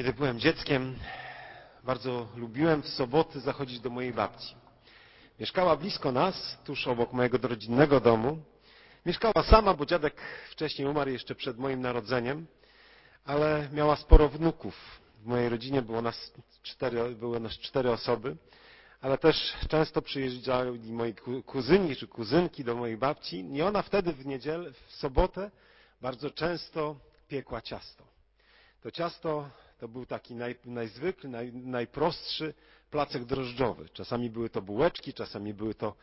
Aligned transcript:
Kiedy 0.00 0.12
byłem 0.12 0.40
dzieckiem, 0.40 0.96
bardzo 1.84 2.28
lubiłem 2.36 2.82
w 2.82 2.88
soboty 2.88 3.40
zachodzić 3.40 3.80
do 3.80 3.90
mojej 3.90 4.12
babci. 4.12 4.54
Mieszkała 5.40 5.76
blisko 5.76 6.12
nas, 6.12 6.58
tuż 6.64 6.86
obok 6.86 7.12
mojego 7.12 7.48
rodzinnego 7.48 8.00
domu. 8.00 8.38
Mieszkała 9.06 9.42
sama, 9.42 9.74
bo 9.74 9.86
dziadek 9.86 10.14
wcześniej 10.50 10.88
umarł 10.88 11.10
jeszcze 11.10 11.34
przed 11.34 11.58
moim 11.58 11.80
narodzeniem, 11.80 12.46
ale 13.24 13.68
miała 13.72 13.96
sporo 13.96 14.28
wnuków. 14.28 15.00
W 15.22 15.26
mojej 15.26 15.48
rodzinie 15.48 15.82
było 15.82 16.02
nas 16.02 16.32
cztery, 16.62 17.14
były 17.14 17.40
nas 17.40 17.52
cztery 17.52 17.90
osoby, 17.90 18.36
ale 19.00 19.18
też 19.18 19.56
często 19.68 20.02
przyjeżdżali 20.02 20.92
moi 20.92 21.14
kuzyni 21.46 21.96
czy 21.96 22.08
kuzynki 22.08 22.64
do 22.64 22.74
mojej 22.74 22.96
babci 22.96 23.40
i 23.52 23.62
ona 23.62 23.82
wtedy 23.82 24.12
w 24.12 24.26
niedzielę, 24.26 24.72
w 24.72 24.92
sobotę 24.92 25.50
bardzo 26.00 26.30
często 26.30 26.96
piekła 27.28 27.60
ciasto. 27.62 28.04
To 28.82 28.90
ciasto 28.90 29.50
to 29.80 29.88
był 29.88 30.06
taki 30.06 30.34
naj, 30.34 30.56
najzwykły, 30.64 31.30
naj, 31.30 31.52
najprostszy 31.52 32.54
placek 32.90 33.24
drożdżowy. 33.24 33.88
Czasami 33.88 34.30
były 34.30 34.50
to 34.50 34.62
bułeczki, 34.62 35.14
czasami 35.14 35.54
były 35.54 35.74
to 35.74 35.94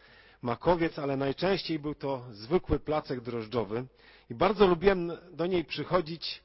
makowiec, 0.41 0.99
ale 0.99 1.17
najczęściej 1.17 1.79
był 1.79 1.95
to 1.95 2.25
zwykły 2.31 2.79
placek 2.79 3.21
drożdżowy. 3.21 3.85
I 4.29 4.35
bardzo 4.35 4.67
lubiłem 4.67 5.11
do 5.31 5.45
niej 5.45 5.65
przychodzić, 5.65 6.41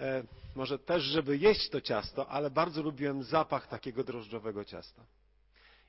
e, 0.00 0.22
może 0.54 0.78
też, 0.78 1.02
żeby 1.02 1.36
jeść 1.36 1.68
to 1.70 1.80
ciasto, 1.80 2.28
ale 2.28 2.50
bardzo 2.50 2.82
lubiłem 2.82 3.22
zapach 3.22 3.68
takiego 3.68 4.04
drożdżowego 4.04 4.64
ciasta. 4.64 5.02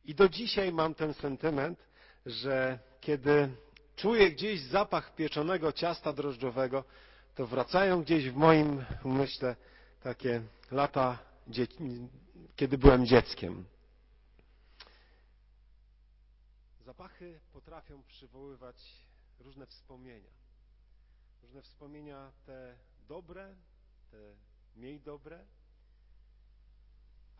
I 0.05 0.15
do 0.15 0.29
dzisiaj 0.29 0.71
mam 0.71 0.93
ten 0.93 1.13
sentyment, 1.13 1.79
że 2.25 2.79
kiedy 3.01 3.49
czuję 3.95 4.31
gdzieś 4.31 4.61
zapach 4.61 5.15
pieczonego 5.15 5.71
ciasta 5.71 6.13
drożdżowego, 6.13 6.83
to 7.35 7.47
wracają 7.47 8.01
gdzieś 8.01 8.29
w 8.29 8.35
moim 8.35 8.85
umyśle 9.03 9.55
takie 10.03 10.43
lata, 10.71 11.19
kiedy 12.55 12.77
byłem 12.77 13.05
dzieckiem. 13.05 13.65
Zapachy 16.85 17.39
potrafią 17.53 18.03
przywoływać 18.03 19.05
różne 19.39 19.65
wspomnienia. 19.65 20.31
Różne 21.41 21.61
wspomnienia 21.61 22.31
te 22.45 22.75
dobre, 23.07 23.55
te 24.11 24.17
mniej 24.75 24.99
dobre, 24.99 25.45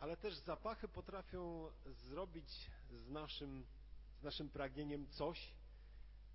ale 0.00 0.16
też 0.16 0.36
zapachy 0.36 0.88
potrafią 0.88 1.70
zrobić 1.86 2.70
z 2.90 3.08
naszym, 3.08 3.66
z 4.20 4.22
naszym 4.22 4.50
pragnieniem 4.50 5.06
coś, 5.08 5.54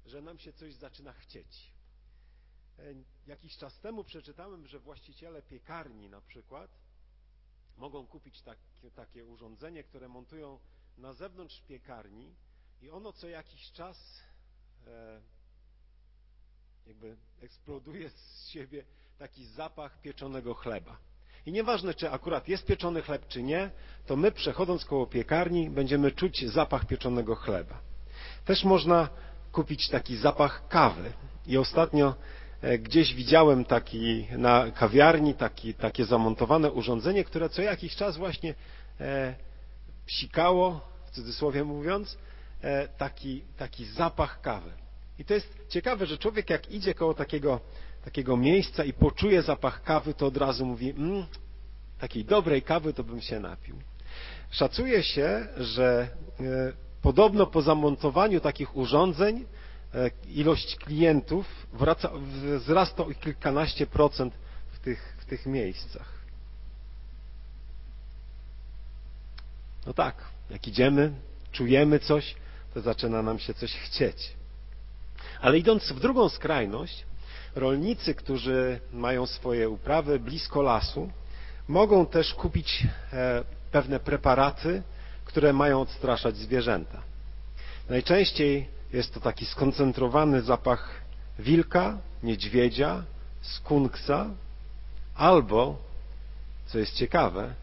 że 0.05 0.21
nam 0.21 0.39
się 0.39 0.53
coś 0.53 0.73
zaczyna 0.73 1.13
chcieć. 1.13 1.78
E, 2.79 2.93
jakiś 3.27 3.57
czas 3.57 3.79
temu 3.79 4.03
przeczytałem, 4.03 4.67
że 4.67 4.79
właściciele 4.79 5.41
piekarni 5.41 6.09
na 6.09 6.21
przykład 6.21 6.71
mogą 7.77 8.07
kupić 8.07 8.41
takie, 8.41 8.91
takie 8.95 9.25
urządzenie, 9.25 9.83
które 9.83 10.07
montują 10.07 10.59
na 10.97 11.13
zewnątrz 11.13 11.61
piekarni 11.61 12.35
i 12.81 12.89
ono 12.89 13.13
co 13.13 13.27
jakiś 13.27 13.71
czas 13.71 14.21
e, 14.87 15.21
jakby 16.87 17.17
eksploduje 17.41 18.09
z 18.09 18.47
siebie 18.47 18.85
taki 19.17 19.45
zapach 19.45 20.01
pieczonego 20.01 20.53
chleba. 20.53 20.97
I 21.45 21.51
nieważne, 21.51 21.93
czy 21.93 22.09
akurat 22.11 22.47
jest 22.47 22.65
pieczony 22.65 23.01
chleb, 23.01 23.27
czy 23.27 23.43
nie, 23.43 23.71
to 24.05 24.15
my 24.15 24.31
przechodząc 24.31 24.85
koło 24.85 25.07
piekarni 25.07 25.69
będziemy 25.69 26.11
czuć 26.11 26.45
zapach 26.45 26.85
pieczonego 26.85 27.35
chleba. 27.35 27.81
Też 28.45 28.63
można 28.63 29.09
kupić 29.51 29.89
taki 29.89 30.17
zapach 30.17 30.67
kawy. 30.67 31.13
I 31.47 31.57
ostatnio 31.57 32.15
gdzieś 32.79 33.13
widziałem 33.13 33.65
taki 33.65 34.27
na 34.37 34.71
kawiarni 34.71 35.33
taki, 35.33 35.73
takie 35.73 36.05
zamontowane 36.05 36.71
urządzenie, 36.71 37.23
które 37.23 37.49
co 37.49 37.61
jakiś 37.61 37.95
czas 37.95 38.17
właśnie 38.17 38.55
e, 38.99 39.35
psikało, 40.05 40.81
w 41.05 41.11
cudzysłowie 41.11 41.63
mówiąc, 41.63 42.17
e, 42.61 42.87
taki, 42.87 43.41
taki 43.57 43.85
zapach 43.85 44.41
kawy. 44.41 44.71
I 45.19 45.25
to 45.25 45.33
jest 45.33 45.57
ciekawe, 45.69 46.05
że 46.05 46.17
człowiek 46.17 46.49
jak 46.49 46.71
idzie 46.71 46.93
koło 46.93 47.13
takiego, 47.13 47.59
takiego 48.05 48.37
miejsca 48.37 48.83
i 48.83 48.93
poczuje 48.93 49.41
zapach 49.41 49.83
kawy, 49.83 50.13
to 50.13 50.25
od 50.25 50.37
razu 50.37 50.65
mówi, 50.65 50.89
mmm, 50.89 51.25
takiej 51.99 52.25
dobrej 52.25 52.61
kawy 52.61 52.93
to 52.93 53.03
bym 53.03 53.21
się 53.21 53.39
napił. 53.39 53.75
Szacuje 54.51 55.03
się, 55.03 55.47
że 55.57 56.07
e, 56.39 56.73
podobno 57.01 57.45
po 57.47 57.61
zamontowaniu 57.61 58.39
takich 58.39 58.77
urządzeń 58.77 59.45
E, 59.45 59.58
ilość 60.27 60.75
klientów 60.75 61.67
wraca, 61.73 62.11
wzrasta 62.57 63.03
o 63.03 63.05
kilkanaście 63.05 63.87
procent 63.87 64.33
w 64.71 64.79
tych, 64.79 65.15
w 65.19 65.25
tych 65.25 65.45
miejscach. 65.45 66.19
No 69.85 69.93
tak, 69.93 70.15
jak 70.49 70.67
idziemy, 70.67 71.11
czujemy 71.51 71.99
coś, 71.99 72.35
to 72.73 72.81
zaczyna 72.81 73.21
nam 73.21 73.39
się 73.39 73.53
coś 73.53 73.75
chcieć. 73.75 74.33
Ale 75.41 75.57
idąc 75.57 75.91
w 75.91 75.99
drugą 75.99 76.29
skrajność, 76.29 77.05
rolnicy, 77.55 78.15
którzy 78.15 78.79
mają 78.93 79.25
swoje 79.25 79.69
uprawy 79.69 80.19
blisko 80.19 80.61
lasu, 80.61 81.11
mogą 81.67 82.05
też 82.05 82.33
kupić 82.33 82.87
e, 83.13 83.43
pewne 83.71 83.99
preparaty, 83.99 84.83
które 85.25 85.53
mają 85.53 85.81
odstraszać 85.81 86.37
zwierzęta. 86.37 87.01
Najczęściej 87.89 88.67
jest 88.93 89.13
to 89.13 89.19
taki 89.19 89.45
skoncentrowany 89.45 90.41
zapach 90.41 91.01
wilka, 91.39 91.97
niedźwiedzia, 92.23 93.03
skunksa 93.41 94.29
albo, 95.15 95.77
co 96.67 96.79
jest 96.79 96.93
ciekawe, 96.93 97.53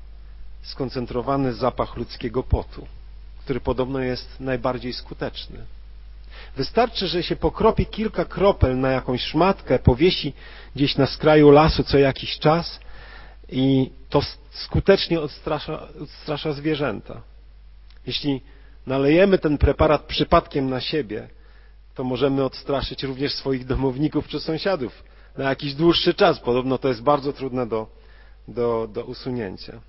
skoncentrowany 0.63 1.55
zapach 1.55 1.97
ludzkiego 1.97 2.43
potu, 2.43 2.87
który 3.41 3.61
podobno 3.61 3.99
jest 4.01 4.41
najbardziej 4.41 4.93
skuteczny. 4.93 5.59
Wystarczy, 6.57 7.09
że 7.09 7.23
się 7.23 7.37
pokropi 7.37 7.87
kilka 7.87 8.25
kropel 8.25 8.81
na 8.81 8.91
jakąś 8.91 9.23
szmatkę, 9.23 9.79
powiesi 9.79 10.33
gdzieś 10.77 10.97
na 10.97 11.07
skraju 11.07 11.51
lasu 11.51 11.85
co 11.85 11.99
jakiś 11.99 12.39
czas 12.39 12.81
i 13.49 13.91
to 14.09 14.23
skutecznie 14.51 15.21
odstrasza, 15.21 15.89
odstrasza 16.03 16.53
zwierzęta. 16.53 17.21
Jeśli 18.07 18.43
nalejemy 18.87 19.39
ten 19.39 19.59
preparat 19.59 20.03
przypadkiem 20.03 20.71
na 20.71 20.81
siebie, 20.81 21.29
to 21.95 22.05
możemy 22.05 22.45
odstraszyć 22.45 23.03
również 23.03 23.35
swoich 23.35 23.65
domowników 23.67 24.29
czy 24.29 24.41
sąsiadów 24.41 25.05
na 25.37 25.49
jakiś 25.49 25.75
dłuższy 25.75 26.15
czas. 26.15 26.41
Podobno 26.41 26.79
to 26.79 26.89
jest 26.89 27.03
bardzo 27.03 27.33
trudne 27.33 27.67
do, 27.67 27.87
do, 28.49 28.89
do 28.93 29.05
usunięcia. 29.05 29.81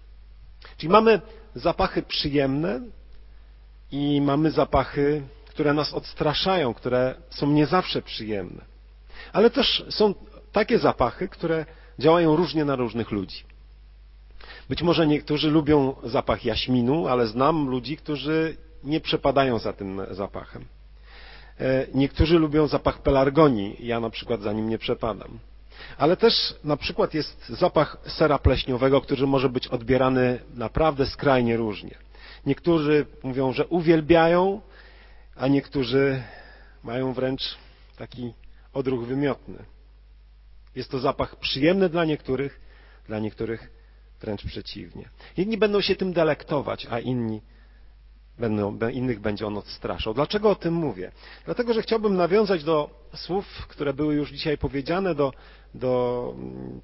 Czyli 0.78 0.90
mamy 0.90 1.22
zapachy 1.56 2.02
przyjemne 2.04 2.82
i 3.92 4.22
mamy 4.22 4.52
zapachy, 4.52 5.22
które 5.50 5.74
nas 5.74 5.94
odstraszają, 5.94 6.74
które 6.74 7.16
są 7.30 7.48
nie 7.48 7.66
zawsze 7.66 8.02
przyjemne. 8.02 8.66
Ale 9.34 9.50
też 9.50 9.86
są 9.90 10.14
takie 10.52 10.80
zapachy, 10.80 11.28
które 11.28 11.66
działają 12.00 12.36
różnie 12.36 12.66
na 12.66 12.76
różnych 12.76 13.12
ludzi. 13.12 13.44
Być 14.70 14.82
może 14.82 15.08
niektórzy 15.08 15.52
lubią 15.52 15.96
zapach 16.04 16.46
jaśminu, 16.46 17.08
ale 17.08 17.28
znam 17.28 17.68
ludzi, 17.68 17.98
którzy 17.98 18.58
nie 18.84 19.00
przepadają 19.00 19.60
za 19.60 19.74
tym 19.74 20.02
zapachem. 20.12 20.66
E, 21.60 21.88
niektórzy 21.94 22.40
lubią 22.40 22.68
zapach 22.68 23.02
pelargonii, 23.02 23.78
ja 23.80 24.00
na 24.00 24.10
przykład 24.10 24.42
za 24.42 24.54
nim 24.54 24.70
nie 24.70 24.78
przepadam. 24.78 25.40
Ale 25.98 26.18
też 26.18 26.34
na 26.64 26.78
przykład 26.78 27.14
jest 27.14 27.50
zapach 27.50 27.98
sera 28.08 28.40
pleśniowego, 28.40 29.02
który 29.02 29.28
może 29.28 29.50
być 29.50 29.68
odbierany 29.68 30.40
naprawdę 30.54 31.06
skrajnie 31.06 31.58
różnie. 31.58 31.96
Niektórzy 32.46 33.06
mówią, 33.24 33.54
że 33.54 33.68
uwielbiają, 33.68 34.62
a 35.36 35.48
niektórzy 35.48 36.24
mają 36.84 37.14
wręcz 37.14 37.58
taki 37.98 38.34
odruch 38.74 39.06
wymiotny. 39.06 39.58
Jest 40.76 40.92
to 40.92 41.00
zapach 41.00 41.36
przyjemny 41.36 41.90
dla 41.90 42.06
niektórych, 42.06 42.60
dla 43.08 43.20
niektórych 43.20 43.70
wręcz 44.22 44.46
przeciwnie. 44.46 45.10
Jedni 45.38 45.58
będą 45.58 45.82
się 45.82 45.96
tym 45.96 46.14
delektować, 46.14 46.88
a 46.90 47.00
inni 47.00 47.42
będą, 48.40 48.78
innych 48.90 49.20
będzie 49.20 49.48
on 49.48 49.58
odstraszał. 49.58 50.14
Dlaczego 50.14 50.50
o 50.50 50.56
tym 50.56 50.74
mówię? 50.74 51.12
Dlatego, 51.46 51.74
że 51.74 51.82
chciałbym 51.82 52.16
nawiązać 52.16 52.64
do 52.64 52.90
słów, 53.14 53.68
które 53.68 53.94
były 53.94 54.16
już 54.16 54.32
dzisiaj 54.32 54.58
powiedziane, 54.58 55.16
do, 55.16 55.34
do 55.74 56.34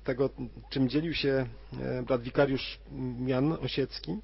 tego, 0.04 0.30
czym 0.70 0.90
dzielił 0.90 1.14
się 1.14 1.46
e, 1.82 2.04
brat 2.04 2.22
wikariusz 2.22 2.80
Jan 3.26 3.52
Osiecki. 3.52 4.18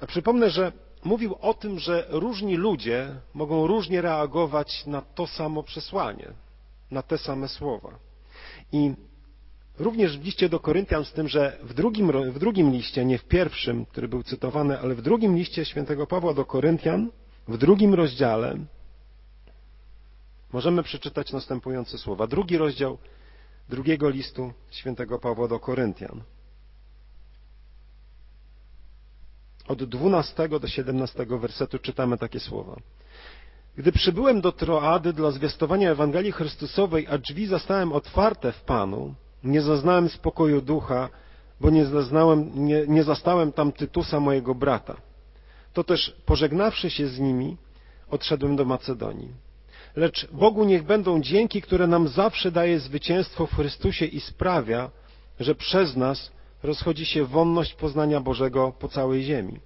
A 0.00 0.06
przypomnę, 0.06 0.50
że 0.50 0.72
mówił 1.04 1.36
o 1.40 1.54
tym, 1.54 1.78
że 1.78 2.06
różni 2.08 2.56
ludzie 2.56 3.08
mogą 3.34 3.66
różnie 3.66 4.02
reagować 4.02 4.86
na 4.86 5.00
to 5.02 5.26
samo 5.26 5.62
przesłanie, 5.62 6.28
na 6.90 7.02
te 7.02 7.18
same 7.18 7.48
słowa. 7.48 7.98
I 8.72 8.94
Również 9.78 10.18
w 10.18 10.24
liście 10.24 10.48
do 10.48 10.60
Koryntian 10.60 11.04
z 11.04 11.12
tym, 11.12 11.28
że 11.28 11.58
w 11.62 11.74
drugim, 11.74 12.32
w 12.32 12.38
drugim 12.38 12.72
liście, 12.72 13.04
nie 13.04 13.18
w 13.18 13.24
pierwszym, 13.24 13.86
który 13.86 14.08
był 14.08 14.22
cytowany, 14.22 14.78
ale 14.78 14.94
w 14.94 15.02
drugim 15.02 15.36
liście 15.36 15.64
świętego 15.64 16.06
Pawła 16.06 16.34
do 16.34 16.44
Koryntian, 16.44 17.10
w 17.48 17.58
drugim 17.58 17.94
rozdziale 17.94 18.56
możemy 20.52 20.82
przeczytać 20.82 21.32
następujące 21.32 21.98
słowa. 21.98 22.26
Drugi 22.26 22.58
rozdział 22.58 22.98
drugiego 23.68 24.08
listu 24.08 24.52
świętego 24.70 25.18
Pawła 25.18 25.48
do 25.48 25.60
Koryntian. 25.60 26.22
od 29.68 29.84
12 29.84 30.48
do 30.48 30.68
17 30.68 31.26
wersetu 31.26 31.78
czytamy 31.78 32.18
takie 32.18 32.40
słowa. 32.40 32.76
Gdy 33.76 33.92
przybyłem 33.92 34.40
do 34.40 34.52
Troady 34.52 35.12
dla 35.12 35.30
zwiastowania 35.30 35.90
Ewangelii 35.90 36.32
Chrystusowej, 36.32 37.06
a 37.06 37.18
drzwi 37.18 37.46
zastałem 37.46 37.92
otwarte 37.92 38.52
w 38.52 38.60
Panu, 38.60 39.14
nie 39.44 39.62
zaznałem 39.62 40.08
spokoju 40.08 40.60
ducha, 40.60 41.08
bo 41.60 41.70
nie, 41.70 41.86
zaznałem, 41.86 42.66
nie, 42.66 42.84
nie 42.88 43.04
zastałem 43.04 43.52
tam 43.52 43.72
Tytusa 43.72 44.20
mojego 44.20 44.54
brata. 44.54 44.96
To 45.72 45.84
też 45.84 46.16
pożegnawszy 46.26 46.90
się 46.90 47.06
z 47.08 47.20
nimi, 47.20 47.56
odszedłem 48.10 48.56
do 48.56 48.64
Macedonii. 48.64 49.46
Lecz 49.96 50.30
Bogu 50.32 50.64
niech 50.64 50.82
będą 50.82 51.20
dzięki, 51.20 51.62
które 51.62 51.86
nam 51.86 52.08
zawsze 52.08 52.52
daje 52.52 52.80
zwycięstwo 52.80 53.46
w 53.46 53.54
Chrystusie 53.54 54.04
i 54.04 54.20
sprawia, 54.20 54.90
że 55.40 55.54
przez 55.54 55.96
nas 55.96 56.30
rozchodzi 56.62 57.06
się 57.06 57.24
wonność 57.24 57.74
poznania 57.74 58.20
Bożego 58.20 58.72
po 58.78 58.88
całej 58.88 59.22
ziemi. 59.22 59.60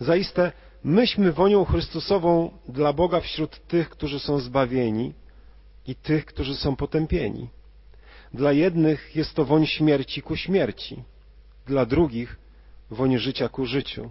Zaiste 0.00 0.52
myśmy 0.84 1.32
wonią 1.32 1.64
Chrystusową 1.64 2.50
dla 2.68 2.92
Boga 2.92 3.20
wśród 3.20 3.66
tych, 3.66 3.90
którzy 3.90 4.20
są 4.20 4.38
zbawieni 4.38 5.12
i 5.86 5.94
tych, 5.94 6.24
którzy 6.24 6.54
są 6.56 6.76
potępieni. 6.76 7.48
Dla 8.34 8.52
jednych 8.52 9.16
jest 9.16 9.34
to 9.34 9.44
woń 9.44 9.66
śmierci 9.66 10.22
ku 10.22 10.36
śmierci, 10.36 11.02
dla 11.66 11.86
drugich 11.86 12.36
woń 12.90 13.18
życia 13.18 13.48
ku 13.48 13.66
życiu. 13.66 14.10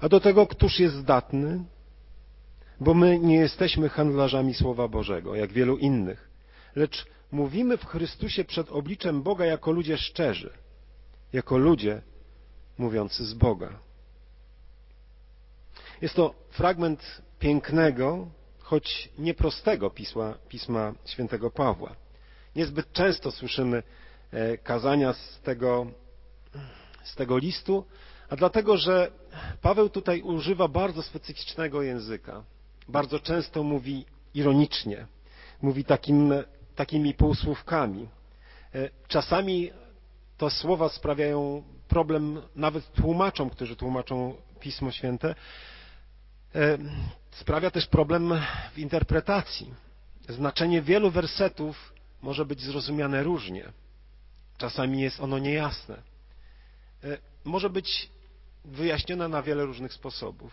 A 0.00 0.08
do 0.08 0.20
tego 0.20 0.46
któż 0.46 0.80
jest 0.80 0.94
zdatny? 0.94 1.64
Bo 2.80 2.94
my 2.94 3.18
nie 3.18 3.36
jesteśmy 3.36 3.88
handlarzami 3.88 4.54
Słowa 4.54 4.88
Bożego, 4.88 5.34
jak 5.34 5.52
wielu 5.52 5.76
innych, 5.76 6.30
lecz 6.76 7.06
mówimy 7.32 7.76
w 7.76 7.86
Chrystusie 7.86 8.44
przed 8.44 8.70
obliczem 8.70 9.22
Boga 9.22 9.44
jako 9.44 9.72
ludzie 9.72 9.98
szczerzy, 9.98 10.50
jako 11.32 11.58
ludzie 11.58 12.02
mówiący 12.78 13.24
z 13.24 13.34
Boga. 13.34 13.78
Jest 16.02 16.14
to 16.14 16.34
fragment 16.50 17.22
pięknego, 17.38 18.26
choć 18.58 19.08
nieprostego 19.18 19.90
pisma, 19.90 20.34
pisma 20.48 20.94
świętego 21.04 21.50
Pawła. 21.50 22.03
Niezbyt 22.56 22.92
często 22.92 23.30
słyszymy 23.30 23.82
e, 24.32 24.58
kazania 24.58 25.12
z 25.12 25.40
tego, 25.40 25.86
z 27.04 27.14
tego 27.14 27.38
listu, 27.38 27.84
a 28.28 28.36
dlatego, 28.36 28.76
że 28.76 29.10
Paweł 29.62 29.88
tutaj 29.88 30.22
używa 30.22 30.68
bardzo 30.68 31.02
specyficznego 31.02 31.82
języka. 31.82 32.44
Bardzo 32.88 33.20
często 33.20 33.62
mówi 33.62 34.04
ironicznie, 34.34 35.06
mówi 35.62 35.84
takim, 35.84 36.34
takimi 36.76 37.14
półsłówkami. 37.14 38.08
E, 38.74 38.90
czasami 39.08 39.70
to 40.38 40.50
słowa 40.50 40.88
sprawiają 40.88 41.62
problem 41.88 42.42
nawet 42.56 42.92
tłumaczom, 42.92 43.50
którzy 43.50 43.76
tłumaczą 43.76 44.34
Pismo 44.60 44.90
Święte. 44.90 45.34
E, 46.54 46.78
sprawia 47.30 47.70
też 47.70 47.86
problem 47.86 48.40
w 48.74 48.78
interpretacji. 48.78 49.74
Znaczenie 50.28 50.82
wielu 50.82 51.10
wersetów 51.10 51.93
może 52.24 52.44
być 52.44 52.60
zrozumiane 52.60 53.22
różnie. 53.22 53.72
Czasami 54.58 55.00
jest 55.00 55.20
ono 55.20 55.38
niejasne. 55.38 56.02
E, 57.04 57.18
może 57.44 57.70
być 57.70 58.08
wyjaśnione 58.64 59.28
na 59.28 59.42
wiele 59.42 59.64
różnych 59.64 59.92
sposobów. 59.92 60.52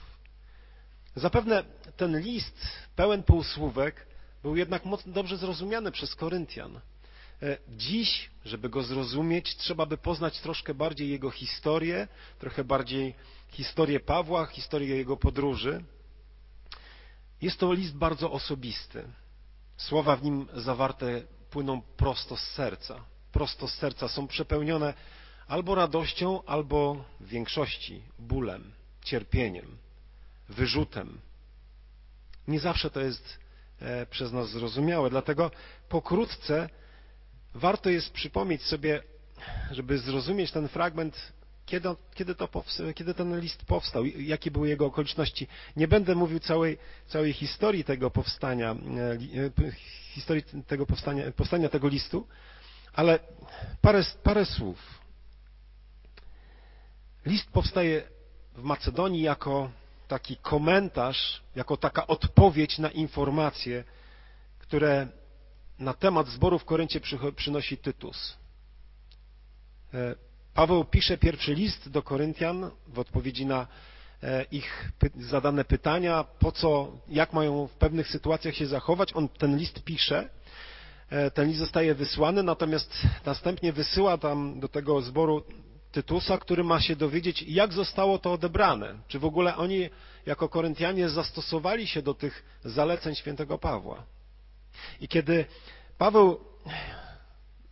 Zapewne 1.15 1.63
ten 1.97 2.19
list 2.19 2.67
pełen 2.95 3.23
półsłówek 3.23 4.07
był 4.43 4.55
jednak 4.55 4.85
mocno 4.85 5.13
dobrze 5.13 5.37
zrozumiany 5.37 5.91
przez 5.91 6.15
Koryntian. 6.15 6.75
E, 7.41 7.57
dziś, 7.69 8.29
żeby 8.45 8.69
go 8.69 8.83
zrozumieć, 8.83 9.55
trzeba 9.55 9.85
by 9.85 9.97
poznać 9.97 10.39
troszkę 10.39 10.73
bardziej 10.73 11.09
jego 11.09 11.29
historię, 11.31 12.07
trochę 12.39 12.63
bardziej 12.63 13.15
historię 13.49 13.99
Pawła, 13.99 14.45
historię 14.45 14.97
jego 14.97 15.17
podróży. 15.17 15.83
Jest 17.41 17.59
to 17.59 17.73
list 17.73 17.95
bardzo 17.95 18.31
osobisty. 18.31 19.03
Słowa 19.77 20.15
w 20.15 20.23
nim 20.23 20.47
zawarte 20.53 21.21
płyną 21.51 21.81
prosto 21.81 22.37
z 22.37 22.43
serca. 22.43 23.03
Prosto 23.31 23.67
z 23.67 23.73
serca 23.73 24.07
są 24.07 24.27
przepełnione 24.27 24.93
albo 25.47 25.75
radością, 25.75 26.43
albo 26.45 27.05
w 27.19 27.27
większości 27.27 28.01
bólem, 28.19 28.71
cierpieniem, 29.03 29.77
wyrzutem. 30.49 31.19
Nie 32.47 32.59
zawsze 32.59 32.89
to 32.89 33.01
jest 33.01 33.39
e, 33.81 34.05
przez 34.05 34.31
nas 34.31 34.49
zrozumiałe, 34.49 35.09
dlatego 35.09 35.51
pokrótce 35.89 36.69
warto 37.55 37.89
jest 37.89 38.11
przypomnieć 38.11 38.63
sobie, 38.63 39.03
żeby 39.71 39.97
zrozumieć 39.97 40.51
ten 40.51 40.67
fragment, 40.67 41.33
kiedy, 41.71 41.89
kiedy, 42.15 42.35
to 42.35 42.49
kiedy 42.95 43.13
ten 43.13 43.39
list 43.39 43.65
powstał, 43.65 44.05
jakie 44.05 44.51
były 44.51 44.69
jego 44.69 44.85
okoliczności. 44.85 45.47
Nie 45.75 45.87
będę 45.87 46.15
mówił 46.15 46.39
całej, 46.39 46.77
całej 47.07 47.33
historii 47.33 47.83
tego 47.83 48.11
powstania, 48.11 48.71
e, 48.71 49.65
e, 49.67 49.71
historii 50.13 50.43
tego 50.67 50.85
powstania, 50.85 51.31
powstania 51.31 51.69
tego 51.69 51.87
listu, 51.87 52.27
ale 52.93 53.19
parę, 53.81 54.03
parę 54.23 54.45
słów. 54.45 54.79
List 57.25 57.51
powstaje 57.51 58.03
w 58.55 58.63
Macedonii 58.63 59.21
jako 59.21 59.71
taki 60.07 60.37
komentarz, 60.37 61.41
jako 61.55 61.77
taka 61.77 62.07
odpowiedź 62.07 62.79
na 62.79 62.89
informacje, 62.89 63.83
które 64.59 65.07
na 65.79 65.93
temat 65.93 66.27
zboru 66.27 66.59
w 66.59 66.65
Koryncie 66.65 67.01
przynosi 67.35 67.77
Tytus. 67.77 68.37
Paweł 70.53 70.85
pisze 70.85 71.17
pierwszy 71.17 71.53
list 71.53 71.89
do 71.89 72.01
Koryntian 72.01 72.71
w 72.87 72.99
odpowiedzi 72.99 73.45
na 73.45 73.67
e, 74.23 74.45
ich 74.51 74.91
zadane 75.19 75.65
pytania, 75.65 76.25
po 76.39 76.51
co, 76.51 76.91
jak 77.09 77.33
mają 77.33 77.67
w 77.67 77.71
pewnych 77.71 78.07
sytuacjach 78.07 78.55
się 78.55 78.67
zachować. 78.67 79.15
On 79.15 79.29
ten 79.29 79.57
list 79.57 79.83
pisze, 79.83 80.29
e, 81.09 81.31
ten 81.31 81.47
list 81.47 81.59
zostaje 81.59 81.95
wysłany, 81.95 82.43
natomiast 82.43 82.93
następnie 83.25 83.73
wysyła 83.73 84.17
tam 84.17 84.59
do 84.59 84.67
tego 84.67 85.01
zboru 85.01 85.43
Tytusa, 85.91 86.37
który 86.37 86.63
ma 86.63 86.81
się 86.81 86.95
dowiedzieć, 86.95 87.41
jak 87.47 87.73
zostało 87.73 88.19
to 88.19 88.33
odebrane. 88.33 88.95
Czy 89.07 89.19
w 89.19 89.25
ogóle 89.25 89.55
oni, 89.55 89.89
jako 90.25 90.49
Koryntianie, 90.49 91.09
zastosowali 91.09 91.87
się 91.87 92.01
do 92.01 92.13
tych 92.13 92.43
zaleceń 92.63 93.15
świętego 93.15 93.57
Pawła. 93.57 94.03
I 95.01 95.07
kiedy 95.07 95.45
Paweł, 95.97 96.39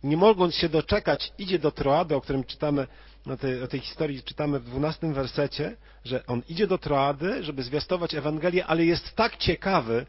nie 0.02 0.16
mogąc 0.16 0.54
się 0.54 0.68
doczekać, 0.68 1.32
idzie 1.38 1.58
do 1.58 1.70
Troady, 1.70 2.16
o 2.16 2.20
którym 2.20 2.44
czytamy, 2.44 2.86
o 3.26 3.36
tej, 3.36 3.62
o 3.62 3.66
tej 3.66 3.80
historii 3.80 4.22
czytamy 4.22 4.60
w 4.60 4.64
dwunastym 4.64 5.14
wersecie, 5.14 5.76
że 6.04 6.26
on 6.26 6.42
idzie 6.48 6.66
do 6.66 6.78
Troady, 6.78 7.42
żeby 7.42 7.62
zwiastować 7.62 8.14
Ewangelię, 8.14 8.66
ale 8.66 8.84
jest 8.84 9.16
tak 9.16 9.36
ciekawy 9.36 10.06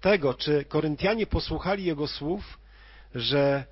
tego, 0.00 0.34
czy 0.34 0.64
Koryntianie 0.64 1.26
posłuchali 1.26 1.84
jego 1.84 2.08
słów, 2.08 2.58
że 3.14 3.64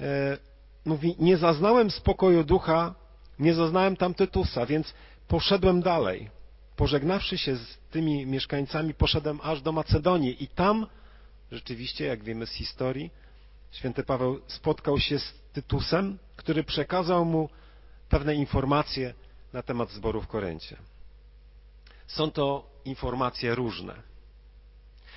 e, 0.00 0.38
mówi, 0.84 1.16
nie 1.18 1.36
zaznałem 1.36 1.90
spokoju 1.90 2.44
ducha, 2.44 2.94
nie 3.38 3.54
zaznałem 3.54 3.96
tam 3.96 4.14
Tytusa, 4.14 4.66
więc 4.66 4.94
poszedłem 5.28 5.82
dalej. 5.82 6.30
Pożegnawszy 6.76 7.38
się 7.38 7.56
z 7.56 7.78
tymi 7.90 8.26
mieszkańcami, 8.26 8.94
poszedłem 8.94 9.40
aż 9.42 9.62
do 9.62 9.72
Macedonii 9.72 10.44
i 10.44 10.48
tam 10.48 10.86
rzeczywiście, 11.52 12.04
jak 12.04 12.24
wiemy 12.24 12.46
z 12.46 12.52
historii, 12.52 13.10
święty 13.72 14.04
Paweł 14.04 14.40
spotkał 14.46 14.98
się 14.98 15.18
z 15.18 15.34
Tytusem, 15.52 16.18
który 16.36 16.64
przekazał 16.64 17.24
mu 17.24 17.48
pewne 18.08 18.34
informacje 18.34 19.14
na 19.52 19.62
temat 19.62 19.90
zboru 19.90 20.22
w 20.22 20.26
Koryncie. 20.26 20.76
Są 22.06 22.30
to 22.30 22.70
informacje 22.84 23.54
różne. 23.54 23.94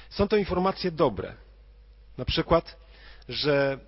Są 0.10 0.28
to 0.28 0.38
informacje 0.38 0.92
dobre. 0.92 1.36
Na 2.18 2.26
przykład, 2.26 2.78
że 3.30 3.80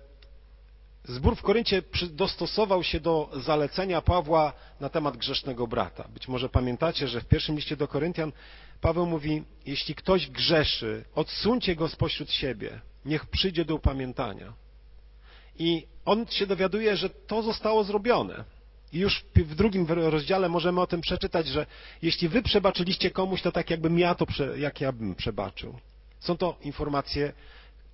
Zbór 1.04 1.36
w 1.36 1.42
Koryncie 1.42 1.82
dostosował 2.10 2.82
się 2.82 3.00
do 3.00 3.30
zalecenia 3.32 4.02
Pawła 4.02 4.52
na 4.80 4.88
temat 4.88 5.16
grzesznego 5.16 5.66
brata. 5.66 6.08
Być 6.08 6.28
może 6.28 6.48
pamiętacie, 6.48 7.08
że 7.08 7.20
w 7.20 7.24
pierwszym 7.24 7.56
liście 7.56 7.76
do 7.76 7.88
Koryntian 7.88 8.32
Paweł 8.80 9.06
mówi, 9.06 9.44
jeśli 9.66 9.94
ktoś 9.94 10.30
grzeszy, 10.30 11.04
odsuńcie 11.14 11.76
go 11.76 11.88
spośród 11.88 12.30
siebie, 12.30 12.80
niech 13.08 13.26
przyjdzie 13.26 13.64
do 13.64 13.74
upamiętania. 13.74 14.52
I 15.58 15.86
on 16.04 16.26
się 16.26 16.46
dowiaduje, 16.46 16.96
że 16.96 17.10
to 17.10 17.42
zostało 17.42 17.84
zrobione. 17.84 18.44
I 18.92 18.98
już 18.98 19.24
w 19.36 19.54
drugim 19.54 19.86
rozdziale 19.86 20.48
możemy 20.48 20.80
o 20.80 20.86
tym 20.86 21.00
przeczytać, 21.00 21.46
że 21.46 21.66
jeśli 22.02 22.28
wy 22.28 22.42
przebaczyliście 22.42 23.10
komuś, 23.10 23.42
to 23.42 23.52
tak 23.52 23.70
jakbym 23.70 23.98
ja 23.98 24.14
to, 24.14 24.26
jak 24.56 24.80
ja 24.80 24.92
bym 24.92 25.14
przebaczył. 25.14 25.78
Są 26.20 26.36
to 26.36 26.56
informacje 26.62 27.32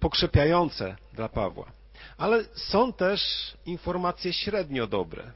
pokrzepiające 0.01 0.97
dla 1.13 1.29
Pawła. 1.29 1.73
Ale 2.19 2.45
są 2.55 2.93
też 2.93 3.21
informacje 3.67 4.33
średnio 4.33 4.87
dobre. 4.87 5.33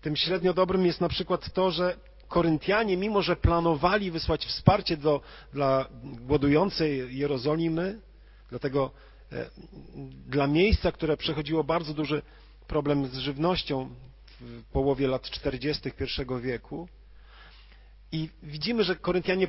Tym 0.00 0.16
średnio 0.16 0.54
dobrym 0.54 0.86
jest 0.86 1.00
na 1.00 1.08
przykład 1.08 1.52
to, 1.52 1.70
że 1.70 1.96
Koryntianie, 2.28 2.96
mimo 2.96 3.22
że 3.22 3.36
planowali 3.36 4.10
wysłać 4.10 4.46
wsparcie 4.46 4.96
do, 4.96 5.20
dla 5.52 5.86
głodującej 6.02 7.18
Jerozolimy, 7.18 8.00
dlatego 8.50 8.90
e, 9.32 9.50
dla 10.26 10.46
miejsca, 10.46 10.92
które 10.92 11.16
przechodziło 11.16 11.64
bardzo 11.64 11.94
duży 11.94 12.22
problem 12.66 13.06
z 13.06 13.18
żywnością 13.18 13.90
w 14.40 14.62
połowie 14.72 15.08
lat 15.08 15.30
40. 15.30 15.88
I 15.88 16.42
wieku, 16.42 16.88
I 18.12 18.30
widzimy, 18.42 18.84
że 18.84 18.96
Koryntianie 18.96 19.48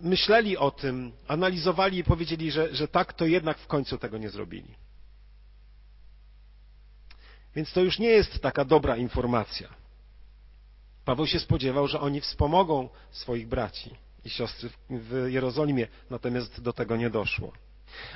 myśleli 0.00 0.56
o 0.56 0.70
tym, 0.70 1.12
analizowali 1.28 1.98
i 1.98 2.04
powiedzieli, 2.04 2.50
że, 2.50 2.74
że 2.74 2.88
tak, 2.88 3.12
to 3.12 3.26
jednak 3.26 3.58
w 3.58 3.66
końcu 3.66 3.98
tego 3.98 4.18
nie 4.18 4.30
zrobili. 4.30 4.74
Więc 7.54 7.72
to 7.72 7.80
już 7.80 7.98
nie 7.98 8.08
jest 8.08 8.40
taka 8.40 8.64
dobra 8.64 8.96
informacja. 8.96 9.68
Paweł 11.04 11.26
się 11.26 11.40
spodziewał, 11.40 11.88
że 11.88 12.00
oni 12.00 12.20
wspomogą 12.20 12.88
swoich 13.10 13.48
braci 13.48 13.90
i 14.24 14.30
siostry 14.30 14.70
w 14.90 15.26
Jerozolimie, 15.28 15.88
natomiast 16.10 16.60
do 16.60 16.72
tego 16.72 16.96
nie 16.96 17.10
doszło. 17.10 17.52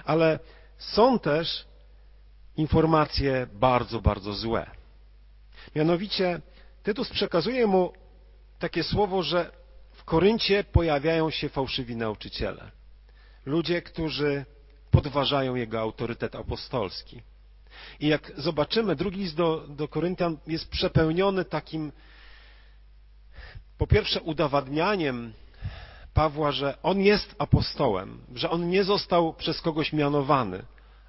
Ale 0.04 0.38
są 0.78 1.19
też 1.19 1.66
informacje 2.57 3.47
bardzo, 3.52 4.00
bardzo 4.00 4.33
złe. 4.33 4.71
Mianowicie 5.75 6.40
Tytus 6.83 7.11
przekazuje 7.11 7.66
mu 7.66 7.93
takie 8.59 8.85
słowo, 8.85 9.23
że 9.23 9.50
w 9.93 10.04
Koryncie 10.04 10.64
pojawiają 10.64 11.31
się 11.31 11.49
fałszywi 11.49 11.97
nauczyciele. 11.97 12.71
Ludzie, 13.47 13.83
którzy 13.83 14.45
podważają 14.90 15.54
jego 15.54 15.81
autorytet 15.81 16.35
apostolski. 16.35 17.23
I 18.00 18.09
jak 18.09 18.33
zobaczymy, 18.37 18.97
drugi 18.97 19.19
list 19.19 19.37
do, 19.37 19.66
do 19.69 19.88
Koryntian 19.88 20.38
jest 20.47 20.69
przepełniony 20.69 21.45
takim, 21.45 21.93
po 23.78 23.87
pierwsze, 23.87 24.21
udowadnianiem 24.21 25.33
Pawła, 26.14 26.52
że 26.52 26.83
on 26.83 27.00
jest 27.00 27.35
apostołem, 27.38 28.18
że 28.35 28.50
on 28.50 28.71
nie 28.71 28.85
został 28.85 29.35
przez 29.35 29.61
kogoś 29.61 29.92
mianowany, 29.92 30.62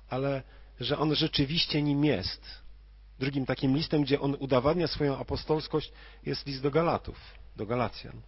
ale 0.10 0.44
że 0.80 0.98
on 0.98 1.16
rzeczywiście 1.16 1.82
nim 1.82 2.06
jest. 2.06 2.66
Drugim 3.20 3.46
takim 3.46 3.76
listem, 3.76 4.04
gdzie 4.04 4.22
on 4.22 4.36
udowadnia 4.40 4.88
swoją 4.88 5.18
apostolskość, 5.18 5.92
jest 6.26 6.48
list 6.48 6.62
do 6.62 6.72
Galatów, 6.72 7.18
do 7.56 7.66
Galacjan. 7.66 8.22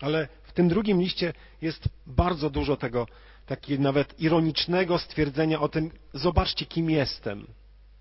Ale 0.00 0.28
w 0.42 0.52
tym 0.52 0.68
drugim 0.68 1.00
liście 1.00 1.32
jest 1.62 1.88
bardzo 2.06 2.50
dużo 2.50 2.76
tego 2.76 3.06
takiego 3.46 3.82
nawet 3.82 4.20
ironicznego 4.20 4.98
stwierdzenia 4.98 5.60
o 5.60 5.68
tym, 5.68 5.90
zobaczcie 6.14 6.66
kim 6.66 6.90
jestem, 6.90 7.46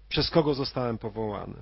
przez 0.09 0.29
kogo 0.29 0.53
zostałem 0.53 0.97
powołany. 0.97 1.55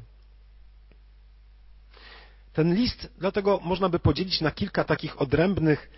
Ten 2.54 2.76
list 2.76 3.12
dlatego 3.18 3.60
można 3.64 3.90
by 3.90 4.00
podzielić 4.00 4.42
na 4.42 4.52
kilka 4.52 4.84
takich 4.84 5.22
odrębnych 5.22 5.90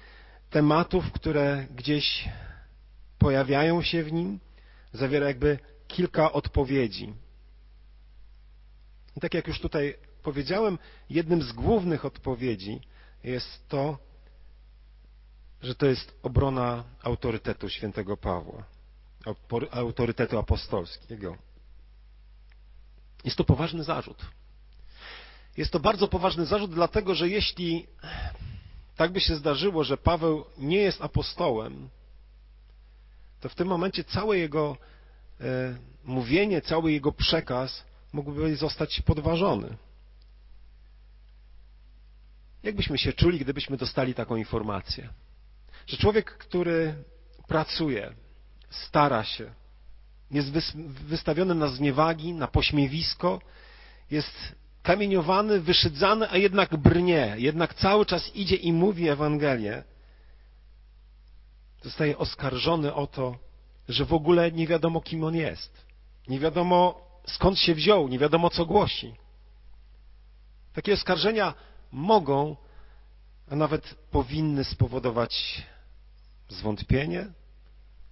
tematów, 0.49 1.11
które 1.11 1.67
gdzieś 1.75 2.29
pojawiają 3.19 3.81
się 3.81 4.03
w 4.03 4.11
nim. 4.11 4.39
Zawiera 4.93 5.27
jakby 5.27 5.59
kilka 5.87 6.31
odpowiedzi. 6.31 7.13
I 9.17 9.19
tak 9.19 9.33
jak 9.33 9.47
już 9.47 9.59
tutaj 9.59 9.95
powiedziałem, 10.23 10.77
jednym 11.09 11.41
z 11.41 11.51
głównych 11.51 12.05
odpowiedzi 12.05 12.81
jest 13.23 13.67
to, 13.67 13.97
że 15.61 15.75
to 15.75 15.85
jest 15.85 16.19
obrona 16.23 16.83
autorytetu 17.03 17.69
świętego 17.69 18.17
Pawła, 18.17 18.63
autorytetu 19.71 20.39
apostolskiego. 20.39 21.37
Jest 23.23 23.37
to 23.37 23.43
poważny 23.43 23.83
zarzut. 23.83 24.25
Jest 25.57 25.71
to 25.71 25.79
bardzo 25.79 26.07
poważny 26.07 26.45
zarzut, 26.45 26.73
dlatego 26.73 27.15
że 27.15 27.29
jeśli 27.29 27.87
tak 28.95 29.11
by 29.11 29.21
się 29.21 29.35
zdarzyło, 29.35 29.83
że 29.83 29.97
Paweł 29.97 30.45
nie 30.57 30.77
jest 30.77 31.01
apostołem, 31.01 31.89
to 33.39 33.49
w 33.49 33.55
tym 33.55 33.67
momencie 33.67 34.03
całe 34.03 34.37
jego 34.37 34.77
e, 35.41 35.43
mówienie, 36.03 36.61
cały 36.61 36.91
jego 36.91 37.11
przekaz 37.11 37.83
mógłby 38.13 38.55
zostać 38.55 39.01
podważony. 39.01 39.77
Jak 42.63 42.75
byśmy 42.75 42.97
się 42.97 43.13
czuli, 43.13 43.39
gdybyśmy 43.39 43.77
dostali 43.77 44.13
taką 44.13 44.35
informację? 44.35 45.09
Że 45.87 45.97
człowiek, 45.97 46.37
który 46.37 46.95
pracuje, 47.47 48.13
stara 48.69 49.23
się, 49.23 49.53
jest 50.31 50.51
wystawiony 50.87 51.55
na 51.55 51.67
zniewagi, 51.67 52.33
na 52.33 52.47
pośmiewisko, 52.47 53.41
jest 54.11 54.55
kamieniowany, 54.83 55.59
wyszydzany, 55.59 56.29
a 56.29 56.37
jednak 56.37 56.77
brnie, 56.77 57.35
jednak 57.37 57.73
cały 57.73 58.05
czas 58.05 58.35
idzie 58.35 58.55
i 58.55 58.73
mówi 58.73 59.09
Ewangelię, 59.09 59.83
zostaje 61.81 62.17
oskarżony 62.17 62.93
o 62.93 63.07
to, 63.07 63.37
że 63.89 64.05
w 64.05 64.13
ogóle 64.13 64.51
nie 64.51 64.67
wiadomo, 64.67 65.01
kim 65.01 65.23
on 65.23 65.35
jest. 65.35 65.85
Nie 66.27 66.39
wiadomo, 66.39 67.07
skąd 67.27 67.59
się 67.59 67.75
wziął, 67.75 68.07
nie 68.07 68.19
wiadomo, 68.19 68.49
co 68.49 68.65
głosi. 68.65 69.15
Takie 70.73 70.93
oskarżenia 70.93 71.53
mogą, 71.91 72.55
a 73.49 73.55
nawet 73.55 73.95
powinny 74.11 74.63
spowodować 74.63 75.63
zwątpienie, 76.49 77.27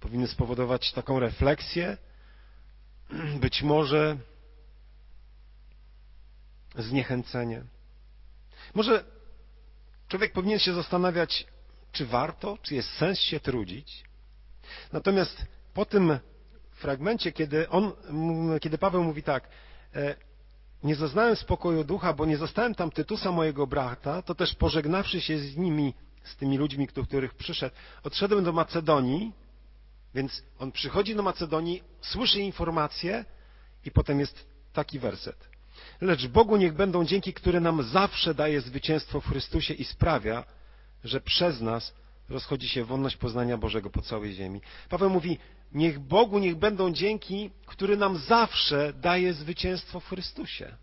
powinny 0.00 0.28
spowodować 0.28 0.92
taką 0.92 1.20
refleksję, 1.20 1.96
być 3.40 3.62
może 3.62 4.16
zniechęcenie. 6.78 7.64
Może 8.74 9.04
człowiek 10.08 10.32
powinien 10.32 10.58
się 10.58 10.74
zastanawiać, 10.74 11.46
czy 11.92 12.06
warto, 12.06 12.58
czy 12.62 12.74
jest 12.74 12.88
sens 12.88 13.18
się 13.18 13.40
trudzić. 13.40 14.04
Natomiast 14.92 15.46
po 15.74 15.84
tym 15.84 16.18
fragmencie, 16.70 17.32
kiedy, 17.32 17.68
on, 17.68 17.92
kiedy 18.60 18.78
Paweł 18.78 19.04
mówi 19.04 19.22
tak, 19.22 19.48
e, 19.94 20.14
nie 20.82 20.94
zaznałem 20.94 21.36
spokoju 21.36 21.84
ducha, 21.84 22.12
bo 22.12 22.26
nie 22.26 22.36
zostałem 22.36 22.74
tam 22.74 22.90
Tytusa 22.90 23.32
mojego 23.32 23.66
brata, 23.66 24.22
to 24.22 24.34
też 24.34 24.54
pożegnawszy 24.54 25.20
się 25.20 25.38
z 25.38 25.56
nimi, 25.56 25.94
z 26.24 26.36
tymi 26.36 26.58
ludźmi, 26.58 26.88
do 26.94 27.04
których 27.04 27.34
przyszedł, 27.34 27.76
odszedłem 28.02 28.44
do 28.44 28.52
Macedonii, 28.52 29.32
więc 30.14 30.42
on 30.58 30.72
przychodzi 30.72 31.14
do 31.14 31.22
Macedonii, 31.22 31.82
słyszy 32.00 32.40
informacje 32.40 33.24
i 33.84 33.90
potem 33.90 34.20
jest 34.20 34.46
taki 34.72 34.98
werset. 34.98 35.51
Lecz 36.00 36.26
Bogu 36.26 36.56
niech 36.56 36.74
będą 36.74 37.04
dzięki, 37.04 37.32
który 37.32 37.60
nam 37.60 37.82
zawsze 37.82 38.34
daje 38.34 38.60
zwycięstwo 38.60 39.20
w 39.20 39.28
Chrystusie 39.28 39.74
i 39.74 39.84
sprawia, 39.84 40.44
że 41.04 41.20
przez 41.20 41.60
nas 41.60 41.94
rozchodzi 42.28 42.68
się 42.68 42.84
wolność 42.84 43.16
poznania 43.16 43.58
Bożego 43.58 43.90
po 43.90 44.02
całej 44.02 44.34
ziemi. 44.34 44.60
Paweł 44.88 45.10
mówi, 45.10 45.38
niech 45.72 45.98
Bogu 45.98 46.38
niech 46.38 46.56
będą 46.56 46.92
dzięki, 46.92 47.50
który 47.66 47.96
nam 47.96 48.16
zawsze 48.16 48.92
daje 48.92 49.34
zwycięstwo 49.34 50.00
w 50.00 50.08
Chrystusie. 50.08 50.76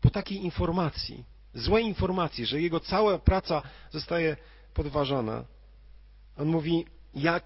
Po 0.00 0.10
takiej 0.10 0.44
informacji, 0.44 1.24
złej 1.54 1.84
informacji, 1.84 2.46
że 2.46 2.60
jego 2.60 2.80
cała 2.80 3.18
praca 3.18 3.62
zostaje 3.90 4.36
podważona, 4.74 5.44
on 6.36 6.48
mówi, 6.48 6.86
ja 7.14 7.40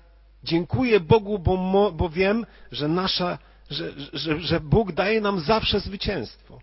dziękuję 0.44 1.00
Bogu, 1.00 1.38
bo, 1.38 1.92
bo 1.92 2.08
wiem, 2.08 2.46
że 2.72 2.88
nasza 2.88 3.38
że, 3.72 3.92
że, 4.12 4.40
że 4.40 4.60
Bóg 4.60 4.92
daje 4.92 5.20
nam 5.20 5.40
zawsze 5.40 5.80
zwycięstwo. 5.80 6.60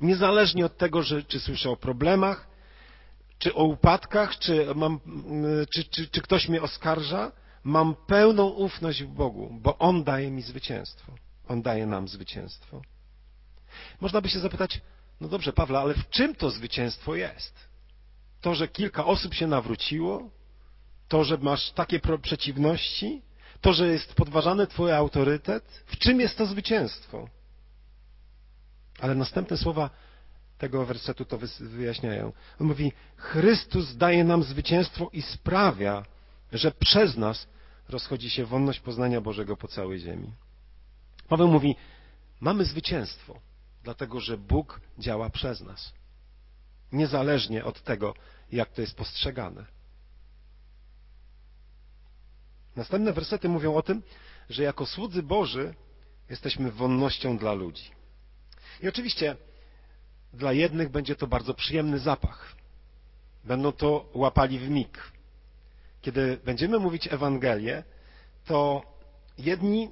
Niezależnie 0.00 0.66
od 0.66 0.76
tego, 0.76 1.02
że, 1.02 1.22
czy 1.22 1.40
słyszę 1.40 1.70
o 1.70 1.76
problemach, 1.76 2.48
czy 3.38 3.54
o 3.54 3.64
upadkach, 3.64 4.38
czy, 4.38 4.66
mam, 4.74 5.00
czy, 5.74 5.84
czy, 5.84 6.08
czy 6.08 6.20
ktoś 6.20 6.48
mnie 6.48 6.62
oskarża, 6.62 7.32
mam 7.64 7.94
pełną 8.06 8.48
ufność 8.48 9.02
w 9.02 9.08
Bogu, 9.08 9.58
bo 9.60 9.78
On 9.78 10.04
daje 10.04 10.30
mi 10.30 10.42
zwycięstwo. 10.42 11.12
On 11.48 11.62
daje 11.62 11.86
nam 11.86 12.08
zwycięstwo. 12.08 12.82
Można 14.00 14.20
by 14.20 14.28
się 14.28 14.40
zapytać, 14.40 14.80
no 15.20 15.28
dobrze, 15.28 15.52
Pawle, 15.52 15.78
ale 15.78 15.94
w 15.94 16.10
czym 16.10 16.34
to 16.34 16.50
zwycięstwo 16.50 17.14
jest? 17.14 17.54
To, 18.40 18.54
że 18.54 18.68
kilka 18.68 19.04
osób 19.04 19.34
się 19.34 19.46
nawróciło? 19.46 20.30
To, 21.08 21.24
że 21.24 21.38
masz 21.38 21.70
takie 21.70 22.00
przeciwności? 22.22 23.22
To, 23.62 23.72
że 23.72 23.88
jest 23.88 24.14
podważany 24.14 24.66
Twój 24.66 24.92
autorytet? 24.92 25.64
W 25.86 25.96
czym 25.96 26.20
jest 26.20 26.38
to 26.38 26.46
zwycięstwo? 26.46 27.28
Ale 29.00 29.14
następne 29.14 29.56
słowa 29.56 29.90
tego 30.58 30.86
wersetu 30.86 31.24
to 31.24 31.38
wyjaśniają. 31.60 32.32
On 32.60 32.66
mówi, 32.66 32.92
Chrystus 33.16 33.96
daje 33.96 34.24
nam 34.24 34.42
zwycięstwo 34.42 35.10
i 35.12 35.22
sprawia, 35.22 36.04
że 36.52 36.70
przez 36.70 37.16
nas 37.16 37.46
rozchodzi 37.88 38.30
się 38.30 38.44
wolność 38.44 38.80
poznania 38.80 39.20
Bożego 39.20 39.56
po 39.56 39.68
całej 39.68 39.98
ziemi. 39.98 40.32
Paweł 41.28 41.48
mówi, 41.48 41.76
mamy 42.40 42.64
zwycięstwo, 42.64 43.40
dlatego 43.82 44.20
że 44.20 44.38
Bóg 44.38 44.80
działa 44.98 45.30
przez 45.30 45.60
nas. 45.60 45.92
Niezależnie 46.92 47.64
od 47.64 47.82
tego, 47.82 48.14
jak 48.52 48.72
to 48.72 48.80
jest 48.80 48.96
postrzegane. 48.96 49.64
Następne 52.76 53.12
wersety 53.12 53.48
mówią 53.48 53.74
o 53.74 53.82
tym, 53.82 54.02
że 54.50 54.62
jako 54.62 54.86
słudzy 54.86 55.22
Boży 55.22 55.74
jesteśmy 56.30 56.70
wonnością 56.70 57.38
dla 57.38 57.52
ludzi. 57.52 57.90
I 58.82 58.88
oczywiście 58.88 59.36
dla 60.32 60.52
jednych 60.52 60.88
będzie 60.88 61.16
to 61.16 61.26
bardzo 61.26 61.54
przyjemny 61.54 61.98
zapach. 61.98 62.56
Będą 63.44 63.72
to 63.72 64.10
łapali 64.14 64.58
w 64.58 64.70
mig. 64.70 65.12
Kiedy 66.02 66.38
będziemy 66.44 66.78
mówić 66.78 67.08
Ewangelię, 67.12 67.84
to 68.44 68.82
jedni 69.38 69.90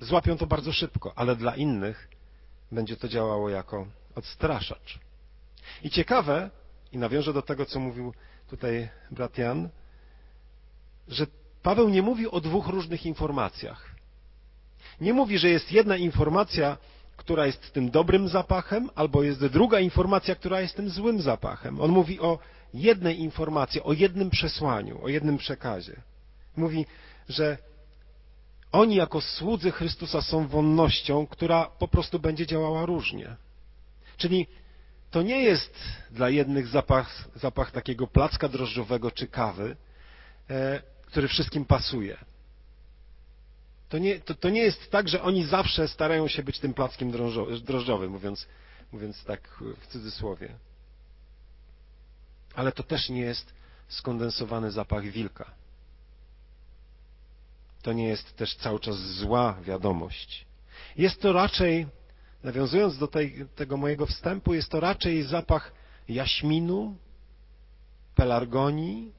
złapią 0.00 0.36
to 0.36 0.46
bardzo 0.46 0.72
szybko, 0.72 1.12
ale 1.16 1.36
dla 1.36 1.56
innych 1.56 2.08
będzie 2.72 2.96
to 2.96 3.08
działało 3.08 3.50
jako 3.50 3.86
odstraszacz. 4.14 4.98
I 5.82 5.90
ciekawe, 5.90 6.50
i 6.92 6.98
nawiążę 6.98 7.32
do 7.32 7.42
tego, 7.42 7.66
co 7.66 7.80
mówił 7.80 8.14
tutaj 8.48 8.88
brat 9.10 9.38
Jan, 9.38 9.68
że 11.08 11.26
Paweł 11.68 11.88
nie 11.88 12.02
mówi 12.02 12.30
o 12.30 12.40
dwóch 12.40 12.66
różnych 12.66 13.06
informacjach. 13.06 13.94
Nie 15.00 15.12
mówi, 15.12 15.38
że 15.38 15.48
jest 15.48 15.72
jedna 15.72 15.96
informacja, 15.96 16.76
która 17.16 17.46
jest 17.46 17.72
tym 17.72 17.90
dobrym 17.90 18.28
zapachem, 18.28 18.90
albo 18.94 19.22
jest 19.22 19.46
druga 19.46 19.80
informacja, 19.80 20.34
która 20.34 20.60
jest 20.60 20.76
tym 20.76 20.90
złym 20.90 21.20
zapachem. 21.22 21.80
On 21.80 21.90
mówi 21.90 22.20
o 22.20 22.38
jednej 22.74 23.20
informacji, 23.20 23.82
o 23.82 23.92
jednym 23.92 24.30
przesłaniu, 24.30 25.04
o 25.04 25.08
jednym 25.08 25.38
przekazie. 25.38 26.02
Mówi, 26.56 26.86
że 27.28 27.58
oni 28.72 28.96
jako 28.96 29.20
słudzy 29.20 29.70
Chrystusa 29.70 30.22
są 30.22 30.46
wonnością, 30.46 31.26
która 31.26 31.64
po 31.64 31.88
prostu 31.88 32.18
będzie 32.18 32.46
działała 32.46 32.86
różnie. 32.86 33.36
Czyli 34.16 34.46
to 35.10 35.22
nie 35.22 35.42
jest 35.42 35.74
dla 36.10 36.30
jednych 36.30 36.66
zapach, 36.66 37.28
zapach 37.34 37.70
takiego 37.70 38.06
placka 38.06 38.48
drożdżowego 38.48 39.10
czy 39.10 39.26
kawy, 39.26 39.76
e, 40.50 40.82
który 41.08 41.28
wszystkim 41.28 41.64
pasuje. 41.64 42.18
To 43.88 43.98
nie, 43.98 44.20
to, 44.20 44.34
to 44.34 44.48
nie 44.48 44.60
jest 44.60 44.90
tak, 44.90 45.08
że 45.08 45.22
oni 45.22 45.44
zawsze 45.44 45.88
starają 45.88 46.28
się 46.28 46.42
być 46.42 46.58
tym 46.58 46.74
plackiem 46.74 47.10
drożdżowym, 47.62 48.10
mówiąc, 48.10 48.46
mówiąc 48.92 49.24
tak 49.24 49.62
w 49.80 49.86
cudzysłowie. 49.86 50.54
Ale 52.54 52.72
to 52.72 52.82
też 52.82 53.08
nie 53.08 53.20
jest 53.20 53.54
skondensowany 53.88 54.70
zapach 54.70 55.04
wilka. 55.04 55.50
To 57.82 57.92
nie 57.92 58.08
jest 58.08 58.36
też 58.36 58.56
cały 58.56 58.80
czas 58.80 58.96
zła 58.96 59.58
wiadomość. 59.62 60.46
Jest 60.96 61.20
to 61.20 61.32
raczej, 61.32 61.86
nawiązując 62.42 62.98
do 62.98 63.08
tej, 63.08 63.46
tego 63.56 63.76
mojego 63.76 64.06
wstępu, 64.06 64.54
jest 64.54 64.68
to 64.68 64.80
raczej 64.80 65.22
zapach 65.22 65.72
jaśminu, 66.08 66.96
pelargonii, 68.14 69.12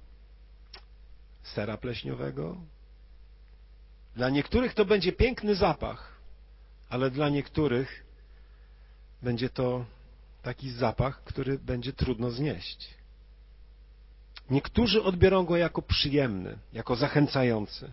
sera 1.44 1.78
pleśniowego. 1.78 2.58
Dla 4.16 4.30
niektórych 4.30 4.74
to 4.74 4.86
będzie 4.86 5.12
piękny 5.12 5.56
zapach, 5.56 6.20
ale 6.90 7.12
dla 7.12 7.30
niektórych 7.30 8.06
będzie 9.22 9.50
to 9.50 9.86
taki 10.42 10.72
zapach, 10.72 11.24
który 11.24 11.60
będzie 11.60 11.94
trudno 11.94 12.32
znieść. 12.32 12.90
Niektórzy 14.50 15.04
odbiorą 15.04 15.46
go 15.46 15.58
jako 15.58 15.82
przyjemny, 15.82 16.58
jako 16.74 16.96
zachęcający 16.96 17.92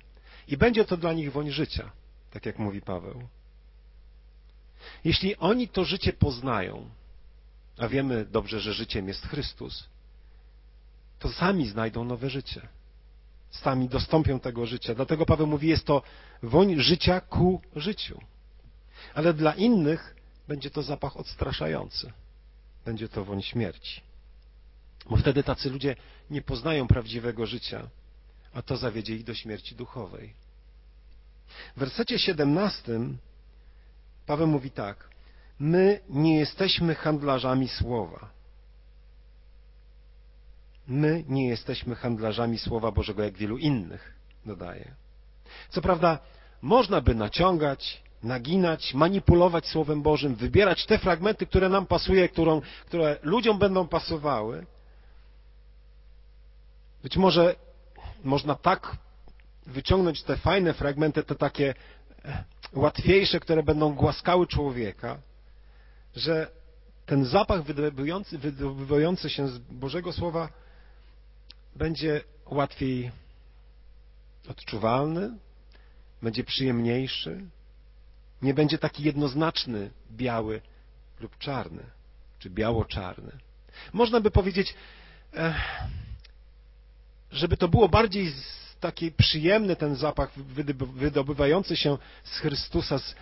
i 0.48 0.56
będzie 0.56 0.84
to 0.84 0.96
dla 0.96 1.12
nich 1.12 1.32
woń 1.32 1.50
życia, 1.50 1.90
tak 2.30 2.46
jak 2.46 2.58
mówi 2.58 2.80
Paweł. 2.80 3.28
Jeśli 5.04 5.36
oni 5.36 5.68
to 5.68 5.84
życie 5.84 6.12
poznają, 6.12 6.90
a 7.78 7.88
wiemy 7.88 8.24
dobrze, 8.24 8.60
że 8.60 8.74
życiem 8.74 9.08
jest 9.08 9.26
Chrystus, 9.26 9.88
to 11.18 11.28
sami 11.28 11.68
znajdą 11.68 12.04
nowe 12.04 12.30
życie 12.30 12.68
sami 13.56 13.88
dostąpią 13.88 14.40
tego 14.40 14.66
życia. 14.66 14.94
Dlatego 14.94 15.26
Paweł 15.26 15.46
mówi, 15.46 15.68
jest 15.68 15.84
to 15.84 16.02
woń 16.42 16.80
życia 16.80 17.20
ku 17.20 17.60
życiu. 17.76 18.20
Ale 19.14 19.34
dla 19.34 19.54
innych 19.54 20.16
będzie 20.48 20.70
to 20.70 20.82
zapach 20.82 21.16
odstraszający. 21.16 22.12
Będzie 22.84 23.08
to 23.08 23.25
woń 23.25 23.42
śmierci. 23.42 24.00
Bo 25.10 25.16
wtedy 25.16 25.42
tacy 25.42 25.70
ludzie 25.70 25.96
nie 26.30 26.42
poznają 26.42 26.86
prawdziwego 26.86 27.46
życia, 27.46 27.88
a 28.54 28.62
to 28.62 28.76
zawiedzie 28.76 29.14
ich 29.14 29.25
do 29.25 29.34
śmierci 29.34 29.75
duchowej. 29.75 30.32
W 31.76 31.78
wersecie 31.78 32.18
17 32.18 33.00
Paweł 34.26 34.46
mówi 34.46 34.70
tak: 34.70 35.08
My 35.58 36.00
nie 36.08 36.38
jesteśmy 36.38 36.94
handlarzami 36.94 37.68
słowa. 37.68 38.36
My 40.88 41.25
nie 41.29 41.49
jesteśmy 41.49 41.94
handlarzami 41.94 42.59
Słowa 42.59 42.90
Bożego 42.90 43.22
jak 43.22 43.37
wielu 43.37 43.59
innych, 43.59 44.14
dodaje. 44.46 44.94
Co 45.70 45.83
prawda, 45.83 46.18
można 46.62 47.01
by 47.01 47.14
naciągać, 47.14 48.03
naginać, 48.22 48.94
manipulować 48.94 49.66
Słowem 49.66 50.03
Bożym, 50.03 50.35
wybierać 50.35 50.87
te 50.87 50.99
fragmenty, 50.99 51.46
które 51.46 51.68
nam 51.68 51.87
pasuje, 51.87 52.29
którą, 52.29 52.61
które 52.87 53.18
ludziom 53.22 53.59
będą 53.59 53.88
pasowały. 53.88 54.66
Być 57.03 57.16
może 57.16 57.55
można 58.25 58.55
tak 58.55 58.96
wyciągnąć 59.66 60.22
te 60.22 60.37
fajne 60.37 60.75
fragmenty, 60.75 61.22
te 61.22 61.35
takie 61.35 61.75
e, 62.25 62.44
łatwiejsze, 62.72 63.40
które 63.40 63.62
będą 63.62 63.94
głaskały 63.94 64.46
człowieka, 64.46 65.18
że 66.16 66.51
ten 67.07 67.25
zapach 67.25 67.62
wydobywający, 67.62 68.38
wydobywający 68.38 69.31
się 69.31 69.49
z 69.49 69.59
Bożego 69.59 70.12
Słowa 70.12 70.49
będzie 71.76 72.20
łatwiej 72.46 73.10
odczuwalny, 74.48 75.38
będzie 76.22 76.44
przyjemniejszy, 76.44 77.44
nie 78.42 78.54
będzie 78.54 78.78
taki 78.78 79.02
jednoznaczny, 79.02 79.90
biały 80.12 80.60
lub 81.20 81.38
czarny, 81.38 81.82
czy 82.38 82.50
biało-czarny. 82.50 83.32
Można 83.92 84.20
by 84.20 84.30
powiedzieć, 84.30 84.74
żeby 87.32 87.56
to 87.56 87.68
było 87.68 87.88
bardziej 87.88 88.32
taki 88.80 89.12
przyjemny 89.12 89.76
ten 89.76 89.96
zapach 89.96 90.38
wydobywający 90.94 91.76
się 91.76 91.98
z 92.24 92.38
Chrystusa, 92.38 92.98
z, 92.98 93.14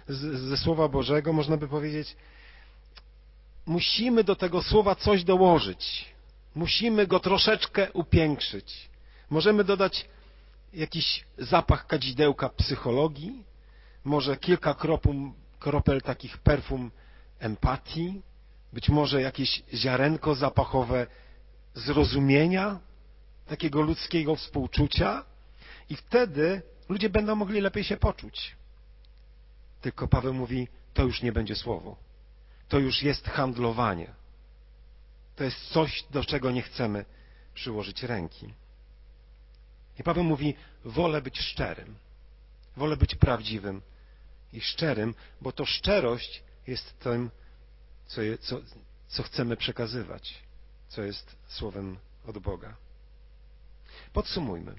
ze 0.49 0.57
Słowa 0.57 0.89
Bożego, 0.89 1.33
można 1.33 1.57
by 1.57 1.69
powiedzieć, 1.69 2.17
musimy 3.67 4.25
do 4.25 4.37
tego 4.37 4.63
Słowa 4.63 4.95
coś 4.95 5.25
dołożyć. 5.25 6.14
Musimy 6.55 7.07
go 7.07 7.21
troszeczkę 7.21 7.93
upiększyć. 7.93 8.91
Możemy 9.31 9.65
dodać 9.65 10.09
jakiś 10.73 11.25
zapach 11.39 11.87
kadzidełka 11.87 12.49
psychologii, 12.49 13.45
może 14.05 14.37
kilka 14.37 14.75
kropel, 14.75 15.15
kropel 15.59 16.03
takich 16.03 16.39
perfum 16.39 16.91
empatii, 17.39 18.23
być 18.73 18.89
może 18.89 19.23
jakieś 19.23 19.63
ziarenko 19.75 20.35
zapachowe 20.35 21.07
zrozumienia, 21.75 22.79
takiego 23.47 23.83
ludzkiego 23.83 24.37
współczucia 24.37 25.25
i 25.91 25.97
wtedy 25.97 26.63
ludzie 26.89 27.11
będą 27.11 27.35
mogli 27.35 27.61
lepiej 27.61 27.85
się 27.85 27.97
poczuć. 27.97 28.57
Tylko 29.81 30.09
Paweł 30.09 30.35
mówi, 30.35 30.69
to 30.95 31.03
już 31.03 31.23
nie 31.23 31.33
będzie 31.33 31.57
słowo. 31.57 31.97
To 32.69 32.79
już 32.79 33.03
jest 33.03 33.29
handlowanie. 33.29 34.15
To 35.37 35.45
jest 35.45 35.69
coś, 35.69 36.05
do 36.11 36.25
czego 36.25 36.51
nie 36.51 36.63
chcemy 36.63 37.05
przyłożyć 37.55 38.03
ręki. 38.03 38.55
I 39.99 40.03
Paweł 40.03 40.25
mówi, 40.25 40.55
wolę 40.85 41.23
być 41.23 41.41
szczerym, 41.41 41.97
wolę 42.77 42.97
być 42.97 43.15
prawdziwym 43.15 43.83
i 44.53 44.61
szczerym, 44.61 45.15
bo 45.41 45.53
to 45.53 45.65
szczerość 45.67 46.43
jest 46.67 46.99
tym, 46.99 47.31
co, 48.07 48.23
je, 48.23 48.39
co, 48.39 48.61
co 49.09 49.23
chcemy 49.23 49.57
przekazywać, 49.57 50.35
co 50.89 51.03
jest 51.03 51.37
słowem 51.49 51.99
od 52.27 52.39
Boga. 52.39 52.77
Podsumujmy. 54.13 54.75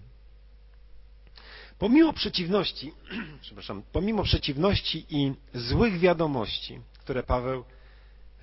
Pomimo 1.79 2.13
przeciwności, 2.13 2.93
przepraszam, 3.41 3.83
pomimo 3.91 4.23
przeciwności 4.23 5.05
i 5.09 5.33
złych 5.53 5.99
wiadomości, 5.99 6.81
które 6.99 7.23
Paweł 7.23 7.65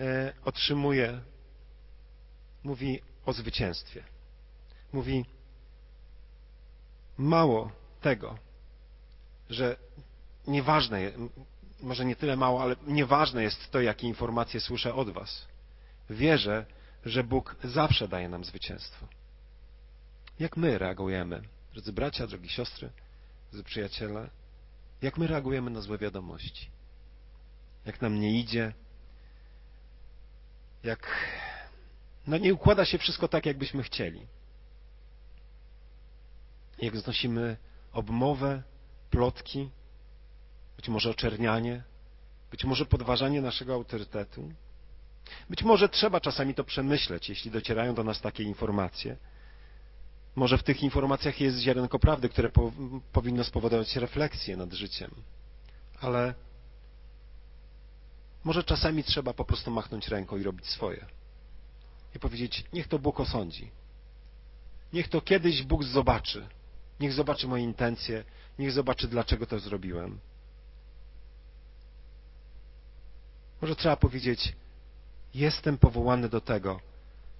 e, 0.00 0.32
otrzymuje 0.44 1.20
mówi 2.64 3.00
o 3.26 3.32
zwycięstwie. 3.32 4.04
Mówi 4.92 5.24
mało 7.18 7.72
tego, 8.00 8.38
że 9.50 9.76
nieważne, 10.46 11.00
może 11.80 12.04
nie 12.04 12.16
tyle 12.16 12.36
mało, 12.36 12.62
ale 12.62 12.76
nieważne 12.86 13.42
jest 13.42 13.70
to, 13.70 13.80
jakie 13.80 14.06
informacje 14.06 14.60
słyszę 14.60 14.94
od 14.94 15.10
Was. 15.10 15.46
Wierzę, 16.10 16.66
że 17.04 17.24
Bóg 17.24 17.56
zawsze 17.64 18.08
daje 18.08 18.28
nam 18.28 18.44
zwycięstwo. 18.44 19.06
Jak 20.38 20.56
my 20.56 20.78
reagujemy, 20.78 21.42
drodzy 21.72 21.92
bracia, 21.92 22.26
drogi 22.26 22.48
siostry, 22.48 22.90
drodzy 23.50 23.64
przyjaciele, 23.64 24.30
jak 25.02 25.18
my 25.18 25.26
reagujemy 25.26 25.70
na 25.70 25.80
złe 25.80 25.98
wiadomości? 25.98 26.70
Jak 27.86 28.02
nam 28.02 28.20
nie 28.20 28.40
idzie? 28.40 28.72
Jak 30.82 31.08
no 32.26 32.38
nie 32.38 32.54
układa 32.54 32.84
się 32.84 32.98
wszystko 32.98 33.28
tak, 33.28 33.46
jakbyśmy 33.46 33.82
chcieli. 33.82 34.26
Jak 36.78 36.96
znosimy 36.96 37.56
obmowę, 37.92 38.62
plotki, 39.10 39.70
być 40.76 40.88
może 40.88 41.10
oczernianie, 41.10 41.82
być 42.50 42.64
może 42.64 42.86
podważanie 42.86 43.40
naszego 43.40 43.74
autorytetu. 43.74 44.52
Być 45.50 45.62
może 45.62 45.88
trzeba 45.88 46.20
czasami 46.20 46.54
to 46.54 46.64
przemyśleć, 46.64 47.28
jeśli 47.28 47.50
docierają 47.50 47.94
do 47.94 48.04
nas 48.04 48.20
takie 48.20 48.42
informacje. 48.42 49.16
Może 50.34 50.58
w 50.58 50.62
tych 50.62 50.82
informacjach 50.82 51.40
jest 51.40 51.58
ziarenko 51.58 51.98
prawdy, 51.98 52.28
które 52.28 52.48
po, 52.48 52.72
powinno 53.12 53.44
spowodować 53.44 53.96
refleksję 53.96 54.56
nad 54.56 54.72
życiem. 54.72 55.10
Ale 56.00 56.34
może 58.44 58.64
czasami 58.64 59.04
trzeba 59.04 59.32
po 59.34 59.44
prostu 59.44 59.70
machnąć 59.70 60.08
ręką 60.08 60.36
i 60.36 60.42
robić 60.42 60.66
swoje. 60.66 61.06
I 62.14 62.18
powiedzieć, 62.18 62.64
niech 62.72 62.88
to 62.88 62.98
Bóg 62.98 63.20
osądzi. 63.20 63.70
Niech 64.92 65.08
to 65.08 65.20
kiedyś 65.20 65.62
Bóg 65.62 65.84
zobaczy. 65.84 66.46
Niech 67.00 67.12
zobaczy 67.12 67.48
moje 67.48 67.64
intencje, 67.64 68.24
niech 68.58 68.72
zobaczy, 68.72 69.08
dlaczego 69.08 69.46
to 69.46 69.58
zrobiłem. 69.58 70.18
Może 73.62 73.76
trzeba 73.76 73.96
powiedzieć, 73.96 74.52
jestem 75.34 75.78
powołany 75.78 76.28
do 76.28 76.40
tego, 76.40 76.80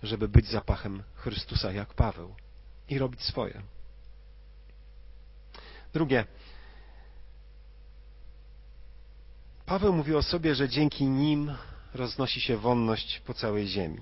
żeby 0.03 0.29
być 0.29 0.49
zapachem 0.49 1.03
Chrystusa 1.15 1.73
jak 1.73 1.95
Paweł 1.95 2.35
i 2.89 2.99
robić 2.99 3.21
swoje. 3.23 3.63
Drugie. 5.93 6.25
Paweł 9.67 9.93
mówi 9.93 10.15
o 10.15 10.23
sobie, 10.23 10.55
że 10.55 10.69
dzięki 10.69 11.05
nim 11.05 11.55
roznosi 11.95 12.41
się 12.41 12.57
wonność 12.57 13.21
po 13.21 13.35
całej 13.35 13.67
ziemi. 13.69 14.01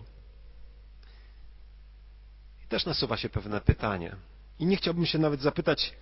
Też 2.71 2.87
nasuwa 2.87 3.17
się 3.17 3.29
pewne 3.29 3.61
pytanie. 3.61 4.17
I 4.59 4.67
nie 4.67 4.77
chciałbym 4.77 5.07
się 5.07 5.19
nawet 5.19 5.41
zapytać 5.41 5.93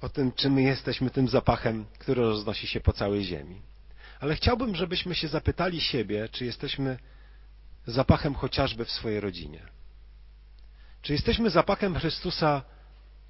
o 0.00 0.08
tym, 0.08 0.32
czy 0.32 0.50
my 0.50 0.62
jesteśmy 0.62 1.10
tym 1.10 1.28
zapachem, 1.28 1.86
który 1.98 2.22
roznosi 2.22 2.66
się 2.66 2.80
po 2.80 2.92
całej 2.92 3.24
ziemi. 3.24 3.62
Ale 4.20 4.34
chciałbym, 4.34 4.76
żebyśmy 4.76 5.14
się 5.14 5.28
zapytali 5.28 5.80
siebie, 5.80 6.28
czy 6.32 6.44
jesteśmy 6.44 6.98
zapachem 7.86 8.34
chociażby 8.34 8.84
w 8.84 8.90
swojej 8.90 9.20
rodzinie. 9.20 9.66
Czy 11.02 11.12
jesteśmy 11.12 11.50
zapachem 11.50 11.98
Chrystusa 11.98 12.62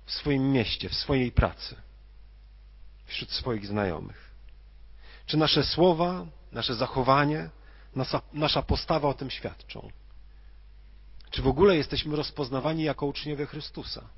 w 0.07 0.13
swoim 0.13 0.53
mieście, 0.53 0.89
w 0.89 0.95
swojej 0.95 1.33
pracy, 1.33 1.77
wśród 3.05 3.31
swoich 3.31 3.67
znajomych? 3.67 4.31
Czy 5.27 5.37
nasze 5.37 5.65
słowa, 5.65 6.27
nasze 6.53 6.75
zachowanie, 6.75 7.51
nasza, 7.95 8.23
nasza 8.33 8.63
postawa 8.63 9.09
o 9.09 9.15
tym 9.15 9.31
świadczą? 9.31 9.91
Czy 11.31 11.43
w 11.43 11.47
ogóle 11.47 11.77
jesteśmy 11.77 12.17
rozpoznawani 12.17 12.83
jako 12.83 13.07
uczniowie 13.07 13.47
Chrystusa? 13.47 14.09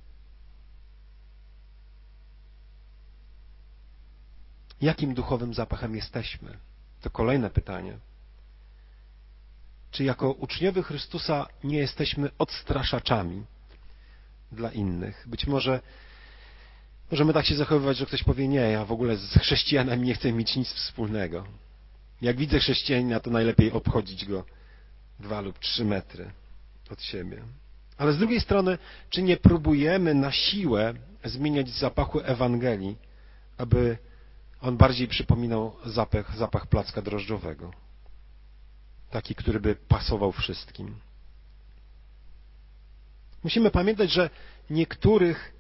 Jakim 4.81 5.15
duchowym 5.15 5.55
zapachem 5.55 5.97
jesteśmy? 5.97 6.59
To 7.01 7.11
kolejne 7.11 7.51
pytanie. 7.51 7.99
Czy 9.91 10.05
jako 10.05 10.33
uczniowie 10.33 10.83
Chrystusa 10.83 11.47
nie 11.65 11.79
jesteśmy 11.79 12.31
odstraszaczami 12.39 13.45
dla 14.53 14.71
innych? 14.71 15.25
Być 15.29 15.47
może 15.47 15.81
możemy 17.11 17.33
tak 17.33 17.47
się 17.47 17.57
zachowywać, 17.57 17.97
że 17.97 18.07
ktoś 18.07 18.23
powie, 18.23 18.49
nie, 18.49 18.61
ja 18.61 18.85
w 18.85 18.93
ogóle 18.93 19.17
z 19.17 19.39
chrześcijanami 19.39 20.07
nie 20.07 20.15
chcę 20.15 20.33
mieć 20.33 20.57
nic 20.57 20.69
wspólnego. 20.69 21.47
Jak 22.23 22.37
widzę 22.37 22.59
chrześcijanina, 22.59 23.21
to 23.21 23.31
najlepiej 23.31 23.73
obchodzić 23.73 24.25
go 24.25 24.45
dwa 25.21 25.41
lub 25.41 25.59
trzy 25.59 25.85
metry 25.85 26.31
od 26.93 27.03
siebie. 27.03 27.43
Ale 27.99 28.13
z 28.13 28.19
drugiej 28.19 28.41
strony, 28.41 28.79
czy 29.11 29.23
nie 29.23 29.37
próbujemy 29.37 30.15
na 30.15 30.33
siłę 30.33 30.95
zmieniać 31.25 31.71
zapachu 31.71 32.21
Ewangelii, 32.21 32.97
aby 33.59 33.99
on 34.61 34.77
bardziej 34.77 35.09
przypominał 35.09 35.77
zapach, 35.85 36.37
zapach 36.37 36.67
placka 36.67 37.03
drożdżowego? 37.03 37.83
taki, 39.13 39.35
który 39.35 39.61
by 39.61 39.75
pasował 39.75 40.33
wszystkim. 40.33 40.97
Musimy 43.45 43.71
pamiętać, 43.71 44.11
że 44.11 44.31
niektórych, 44.71 45.53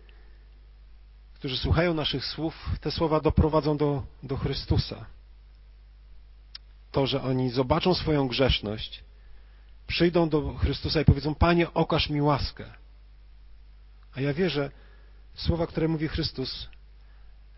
którzy 1.35 1.57
słuchają 1.57 1.95
naszych 1.95 2.25
słów, 2.25 2.71
te 2.81 2.91
słowa 2.91 3.21
doprowadzą 3.21 3.77
do, 3.77 4.03
do 4.23 4.37
Chrystusa. 4.37 5.07
To, 6.93 7.07
że 7.07 7.23
oni 7.23 7.51
zobaczą 7.51 7.95
swoją 7.95 8.29
grzeszność, 8.29 9.05
przyjdą 9.93 10.29
do 10.29 10.55
Chrystusa 10.55 11.01
i 11.01 11.05
powiedzą: 11.05 11.35
Panie, 11.35 11.75
okaż 11.75 12.11
mi 12.11 12.23
łaskę. 12.23 12.65
A 14.15 14.21
ja 14.21 14.35
wierzę 14.35 14.71
w 15.35 15.43
słowa, 15.43 15.67
które 15.67 15.89
mówi 15.89 16.09
Chrystus, 16.09 16.69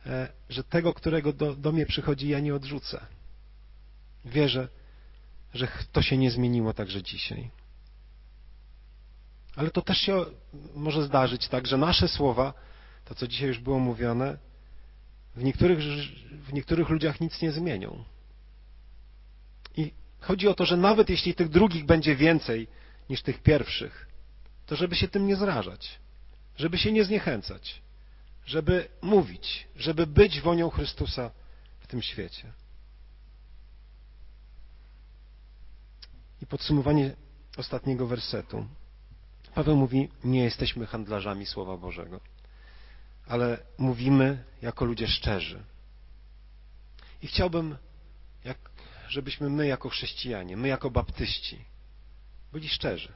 e, 0.07 0.29
że 0.49 0.65
tego, 0.65 0.95
którego 0.95 1.33
do, 1.33 1.55
do 1.57 1.73
mnie 1.73 1.87
przychodzi, 1.87 2.29
ja 2.29 2.41
nie 2.41 2.55
odrzucę. 2.55 3.07
Wierzę, 4.25 4.69
że 5.55 5.69
to 5.93 6.03
się 6.03 6.17
nie 6.17 6.31
zmieniło 6.31 6.73
także 6.73 7.03
dzisiaj. 7.03 7.51
Ale 9.57 9.71
to 9.71 9.83
też 9.83 9.99
się 9.99 10.25
może 10.75 11.03
zdarzyć 11.03 11.49
tak, 11.49 11.67
że 11.67 11.77
nasze 11.77 12.09
słowa, 12.09 12.55
to 13.05 13.15
co 13.15 13.29
dzisiaj 13.29 13.49
już 13.49 13.59
było 13.59 13.79
mówione, 13.79 14.39
w 15.37 15.45
niektórych, 15.45 15.79
w 16.33 16.53
niektórych 16.53 16.89
ludziach 16.89 17.21
nic 17.21 17.43
nie 17.43 17.53
zmienią. 17.53 18.05
I 19.77 19.93
chodzi 20.25 20.49
o 20.49 20.55
to, 20.55 20.67
że 20.67 20.77
nawet 20.77 21.11
jeśli 21.11 21.35
tych 21.35 21.49
drugich 21.49 21.85
będzie 21.87 22.17
więcej 22.17 22.69
niż 23.11 23.23
tych 23.23 23.43
pierwszych, 23.43 24.09
to 24.67 24.77
żeby 24.77 24.97
się 24.97 25.09
tym 25.09 25.27
nie 25.27 25.37
zrażać, 25.37 25.99
żeby 26.57 26.79
się 26.79 26.93
nie 26.93 27.05
zniechęcać, 27.05 27.83
żeby 28.47 28.89
mówić, 29.03 29.69
żeby 29.77 30.07
być 30.07 30.41
wonią 30.41 30.71
Chrystusa 30.71 31.31
w 31.81 31.87
tym 31.87 32.03
świecie. 32.03 32.53
I 36.43 36.47
podsumowanie 36.47 37.17
ostatniego 37.57 38.07
wersetu. 38.07 38.67
Paweł 39.55 39.77
mówi, 39.77 40.09
nie 40.25 40.45
jesteśmy 40.45 40.87
handlarzami 40.87 41.47
Słowa 41.47 41.77
Bożego, 41.77 42.21
ale 43.27 43.59
mówimy 43.79 44.45
jako 44.63 44.85
ludzie 44.85 45.09
szczerzy. 45.09 45.63
I 47.23 47.27
chciałbym, 47.27 47.77
jak, 48.45 48.59
żebyśmy 49.15 49.51
my 49.51 49.67
jako 49.67 49.89
chrześcijanie, 49.89 50.57
my 50.57 50.69
jako 50.69 50.91
baptyści, 50.91 51.65
byli 52.53 52.69
szczerzy. 52.69 53.13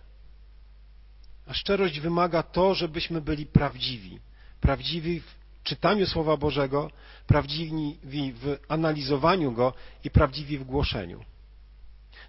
A 1.47 1.55
szczerość 1.55 2.01
wymaga 2.01 2.43
to, 2.43 2.75
żebyśmy 2.75 3.21
byli 3.21 3.47
prawdziwi. 3.47 4.21
Prawdziwi 4.61 5.21
w 5.21 5.35
czytaniu 5.63 6.07
Słowa 6.07 6.37
Bożego, 6.37 6.91
prawdziwi 7.27 8.33
w 8.33 8.57
analizowaniu 8.69 9.53
Go 9.53 9.75
i 10.05 10.11
prawdziwi 10.11 10.59
w 10.59 10.65
głoszeniu 10.65 11.25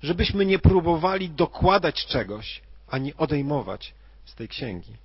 żebyśmy 0.02 0.46
nie 0.46 0.60
próbowali 0.60 1.30
dokładać 1.30 2.06
czegoś, 2.06 2.62
ani 2.88 3.16
odejmować 3.16 3.94
z 4.26 4.36
tej 4.36 4.48
księgi. 4.48 4.98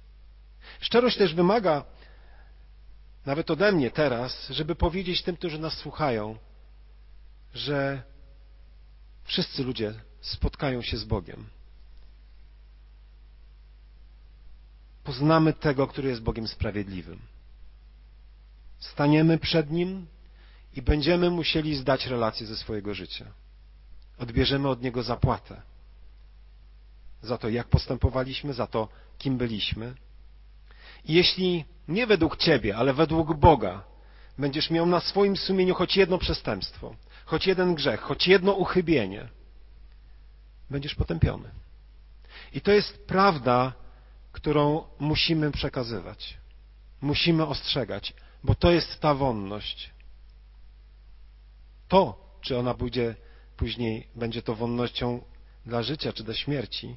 Szczerość 0.81 1.16
też 1.16 1.35
wymaga, 1.35 1.85
nawet 3.27 3.50
ode 3.50 3.72
mnie 3.72 3.90
teraz, 3.90 4.48
żeby 4.50 4.74
powiedzieć 4.74 5.22
tym, 5.22 5.37
którzy 5.37 5.59
nas 5.59 5.74
słuchają, 5.74 6.38
że 7.55 8.03
wszyscy 9.24 9.64
ludzie 9.64 9.94
spotkają 10.20 10.82
się 10.82 10.96
z 10.96 11.04
Bogiem. 11.04 11.46
Poznamy 15.04 15.52
tego, 15.52 15.87
który 15.87 16.08
jest 16.08 16.22
Bogiem 16.22 16.48
sprawiedliwym. 16.48 17.18
Staniemy 18.78 19.38
przed 19.38 19.70
Nim 19.70 20.06
i 20.76 20.82
będziemy 20.82 21.30
musieli 21.30 21.76
zdać 21.76 22.06
relację 22.06 22.46
ze 22.46 22.56
swojego 22.56 22.94
życia 22.94 23.32
odbierzemy 24.18 24.68
od 24.68 24.82
Niego 24.82 25.02
zapłatę 25.02 25.62
za 27.22 27.38
to, 27.38 27.48
jak 27.48 27.68
postępowaliśmy, 27.68 28.54
za 28.54 28.66
to, 28.66 28.88
kim 29.18 29.38
byliśmy. 29.38 29.94
I 31.04 31.14
jeśli 31.14 31.64
nie 31.88 32.06
według 32.06 32.37
Ciebie, 32.37 32.76
ale 32.76 32.94
według 32.94 33.37
Boga 33.37 33.84
będziesz 34.38 34.70
miał 34.70 34.87
na 34.87 35.00
swoim 35.00 35.37
sumieniu 35.37 35.74
choć 35.74 35.96
jedno 35.96 36.18
przestępstwo, 36.18 36.94
choć 37.24 37.46
jeden 37.46 37.74
grzech, 37.74 38.00
choć 38.00 38.28
jedno 38.28 38.52
uchybienie, 38.52 39.28
będziesz 40.70 40.94
potępiony. 40.94 41.50
I 42.52 42.60
to 42.60 42.72
jest 42.72 43.06
prawda, 43.06 43.72
którą 44.32 44.84
musimy 44.98 45.50
przekazywać. 45.50 46.37
Musimy 47.00 47.46
ostrzegać, 47.46 48.14
bo 48.44 48.54
to 48.54 48.70
jest 48.70 49.00
ta 49.00 49.14
wonność. 49.14 49.90
To, 51.88 52.24
czy 52.40 52.58
ona 52.58 52.74
pójdzie 52.74 53.14
później 53.56 54.06
będzie 54.16 54.42
to 54.42 54.54
wonnością 54.54 55.20
dla 55.66 55.82
życia 55.82 56.12
czy 56.12 56.24
do 56.24 56.34
śmierci, 56.34 56.96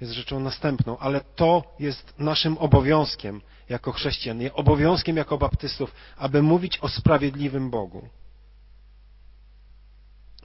jest 0.00 0.12
rzeczą 0.12 0.40
następną, 0.40 0.98
ale 0.98 1.20
to 1.20 1.74
jest 1.78 2.14
naszym 2.18 2.58
obowiązkiem 2.58 3.40
jako 3.68 3.92
chrześcijan, 3.92 4.38
obowiązkiem 4.52 5.16
jako 5.16 5.38
baptystów, 5.38 5.94
aby 6.16 6.42
mówić 6.42 6.78
o 6.78 6.88
sprawiedliwym 6.88 7.70
Bogu. 7.70 8.08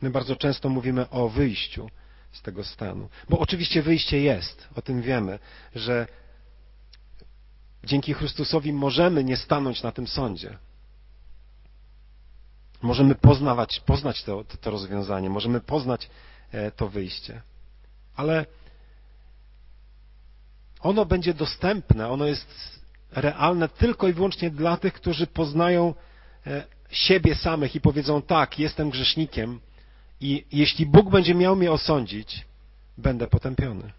My 0.01 0.10
bardzo 0.10 0.36
często 0.36 0.69
mówimy 0.69 1.10
o 1.10 1.29
wyjściu 1.29 1.89
z 2.31 2.41
tego 2.41 2.63
stanu, 2.63 3.10
bo 3.29 3.39
oczywiście 3.39 3.81
wyjście 3.81 4.21
jest, 4.21 4.67
o 4.75 4.81
tym 4.81 5.01
wiemy, 5.01 5.39
że 5.75 6.07
dzięki 7.83 8.13
Chrystusowi 8.13 8.73
możemy 8.73 9.23
nie 9.23 9.38
stanąć 9.38 9.83
na 9.83 9.91
tym 9.91 10.07
sądzie, 10.07 10.57
Możemy 12.81 13.15
poznawać, 13.15 13.79
poznać 13.79 14.23
to, 14.23 14.43
to 14.62 14.71
rozwiązanie, 14.71 15.29
możemy 15.29 15.62
poznać 15.62 16.10
e, 16.51 16.71
to 16.71 16.89
wyjście. 16.89 17.41
Ale 18.15 18.45
ono 20.79 21.05
będzie 21.05 21.33
dostępne, 21.33 22.10
ono 22.10 22.25
jest 22.25 22.79
realne 23.12 23.69
tylko 23.69 24.07
i 24.07 24.13
wyłącznie 24.13 24.51
dla 24.51 24.77
tych, 24.77 24.93
którzy 24.93 25.27
poznają 25.27 25.93
e, 26.47 26.63
siebie 26.89 27.36
samych 27.36 27.75
i 27.75 27.81
powiedzą 27.81 28.21
tak, 28.21 28.60
jestem 28.60 28.89
grzesznikiem 28.89 29.60
i 30.21 30.45
jeśli 30.51 30.86
Bóg 30.86 31.10
będzie 31.10 31.36
miał 31.36 31.56
mnie 31.56 31.71
osądzić, 31.71 32.45
będę 32.97 33.27
potępiony. 33.27 33.91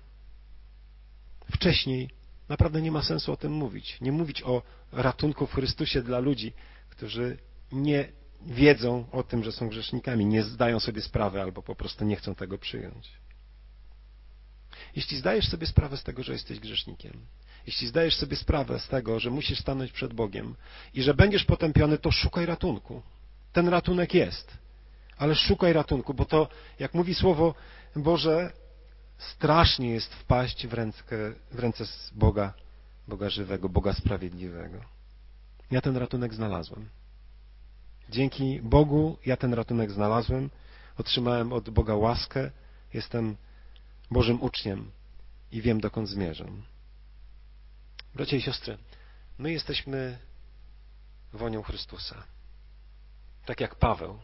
wcześniej, 1.52 2.10
naprawdę 2.48 2.82
nie 2.82 2.92
ma 2.92 3.02
sensu 3.02 3.32
o 3.32 3.36
tym 3.36 3.52
mówić. 3.52 4.00
Nie 4.00 4.12
mówić 4.12 4.42
o 4.42 4.62
ratunku 4.92 5.46
w 5.46 5.54
Chrystusie 5.54 6.02
dla 6.02 6.18
ludzi, 6.18 6.52
którzy 6.88 7.38
nie 7.72 8.08
wiedzą 8.46 9.04
o 9.12 9.22
tym, 9.22 9.44
że 9.44 9.52
są 9.52 9.68
grzesznikami, 9.68 10.26
nie 10.26 10.42
zdają 10.42 10.80
sobie 10.80 11.02
sprawy 11.02 11.42
albo 11.42 11.62
po 11.62 11.74
prostu 11.74 12.04
nie 12.04 12.16
chcą 12.16 12.34
tego 12.34 12.58
przyjąć. 12.58 13.10
Jeśli 14.96 15.16
zdajesz 15.18 15.48
sobie 15.48 15.66
sprawę 15.66 15.96
z 15.96 16.02
tego, 16.02 16.22
że 16.22 16.32
jesteś 16.32 16.60
grzesznikiem, 16.60 17.12
jeśli 17.66 17.88
zdajesz 17.88 18.16
sobie 18.16 18.36
sprawę 18.36 18.78
z 18.78 18.88
tego, 18.88 19.20
że 19.20 19.30
musisz 19.30 19.60
stanąć 19.60 19.92
przed 19.92 20.12
Bogiem 20.14 20.54
i 20.94 21.02
że 21.02 21.14
będziesz 21.14 21.44
potępiony, 21.44 21.98
to 21.98 22.10
szukaj 22.10 22.46
ratunku. 22.46 23.02
Ten 23.52 23.68
ratunek 23.68 24.14
jest, 24.14 24.58
ale 25.18 25.34
szukaj 25.34 25.72
ratunku, 25.72 26.14
bo 26.14 26.24
to, 26.24 26.48
jak 26.78 26.94
mówi 26.94 27.14
Słowo 27.14 27.54
Boże, 27.96 28.52
strasznie 29.18 29.90
jest 29.90 30.14
wpaść 30.14 30.66
w 30.66 30.72
ręce, 30.72 31.02
w 31.50 31.58
ręce 31.58 31.84
Boga, 32.14 32.54
Boga 33.08 33.30
żywego, 33.30 33.68
Boga 33.68 33.92
sprawiedliwego. 33.92 34.80
Ja 35.70 35.80
ten 35.80 35.96
ratunek 35.96 36.34
znalazłem. 36.34 36.88
Dzięki 38.10 38.60
Bogu 38.62 39.16
ja 39.26 39.36
ten 39.36 39.54
ratunek 39.54 39.90
znalazłem, 39.90 40.50
otrzymałem 40.98 41.52
od 41.52 41.70
Boga 41.70 41.94
łaskę, 41.94 42.50
jestem 42.94 43.36
Bożym 44.10 44.42
uczniem 44.42 44.90
i 45.52 45.62
wiem, 45.62 45.80
dokąd 45.80 46.08
zmierzam. 46.08 46.62
Bracia 48.14 48.36
i 48.36 48.42
siostry, 48.42 48.78
my 49.38 49.52
jesteśmy 49.52 50.18
wonią 51.32 51.62
Chrystusa. 51.62 52.22
Tak 53.46 53.60
jak 53.60 53.74
Paweł. 53.74 54.18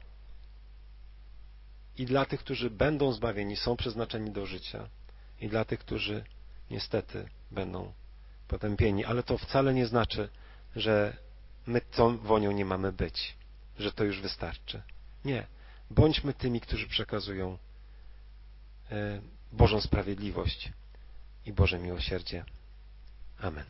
I 1.98 2.06
dla 2.06 2.24
tych, 2.24 2.40
którzy 2.40 2.70
będą 2.70 3.12
zbawieni, 3.12 3.56
są 3.56 3.76
przeznaczeni 3.76 4.30
do 4.30 4.46
życia, 4.46 4.88
i 5.40 5.48
dla 5.48 5.64
tych, 5.64 5.78
którzy 5.78 6.24
niestety 6.70 7.28
będą 7.50 7.92
potępieni. 8.48 9.04
Ale 9.04 9.22
to 9.22 9.38
wcale 9.38 9.74
nie 9.74 9.86
znaczy, 9.86 10.28
że 10.76 11.16
my 11.66 11.80
tą 11.80 12.18
wonią 12.18 12.52
nie 12.52 12.64
mamy 12.64 12.92
być, 12.92 13.36
że 13.78 13.92
to 13.92 14.04
już 14.04 14.20
wystarczy. 14.20 14.82
Nie. 15.24 15.46
Bądźmy 15.90 16.34
tymi, 16.34 16.60
którzy 16.60 16.88
przekazują 16.88 17.58
e, 18.90 19.20
Bożą 19.52 19.80
sprawiedliwość 19.80 20.72
i 21.46 21.52
Boże 21.52 21.78
miłosierdzie. 21.78 22.44
Amen. 23.38 23.62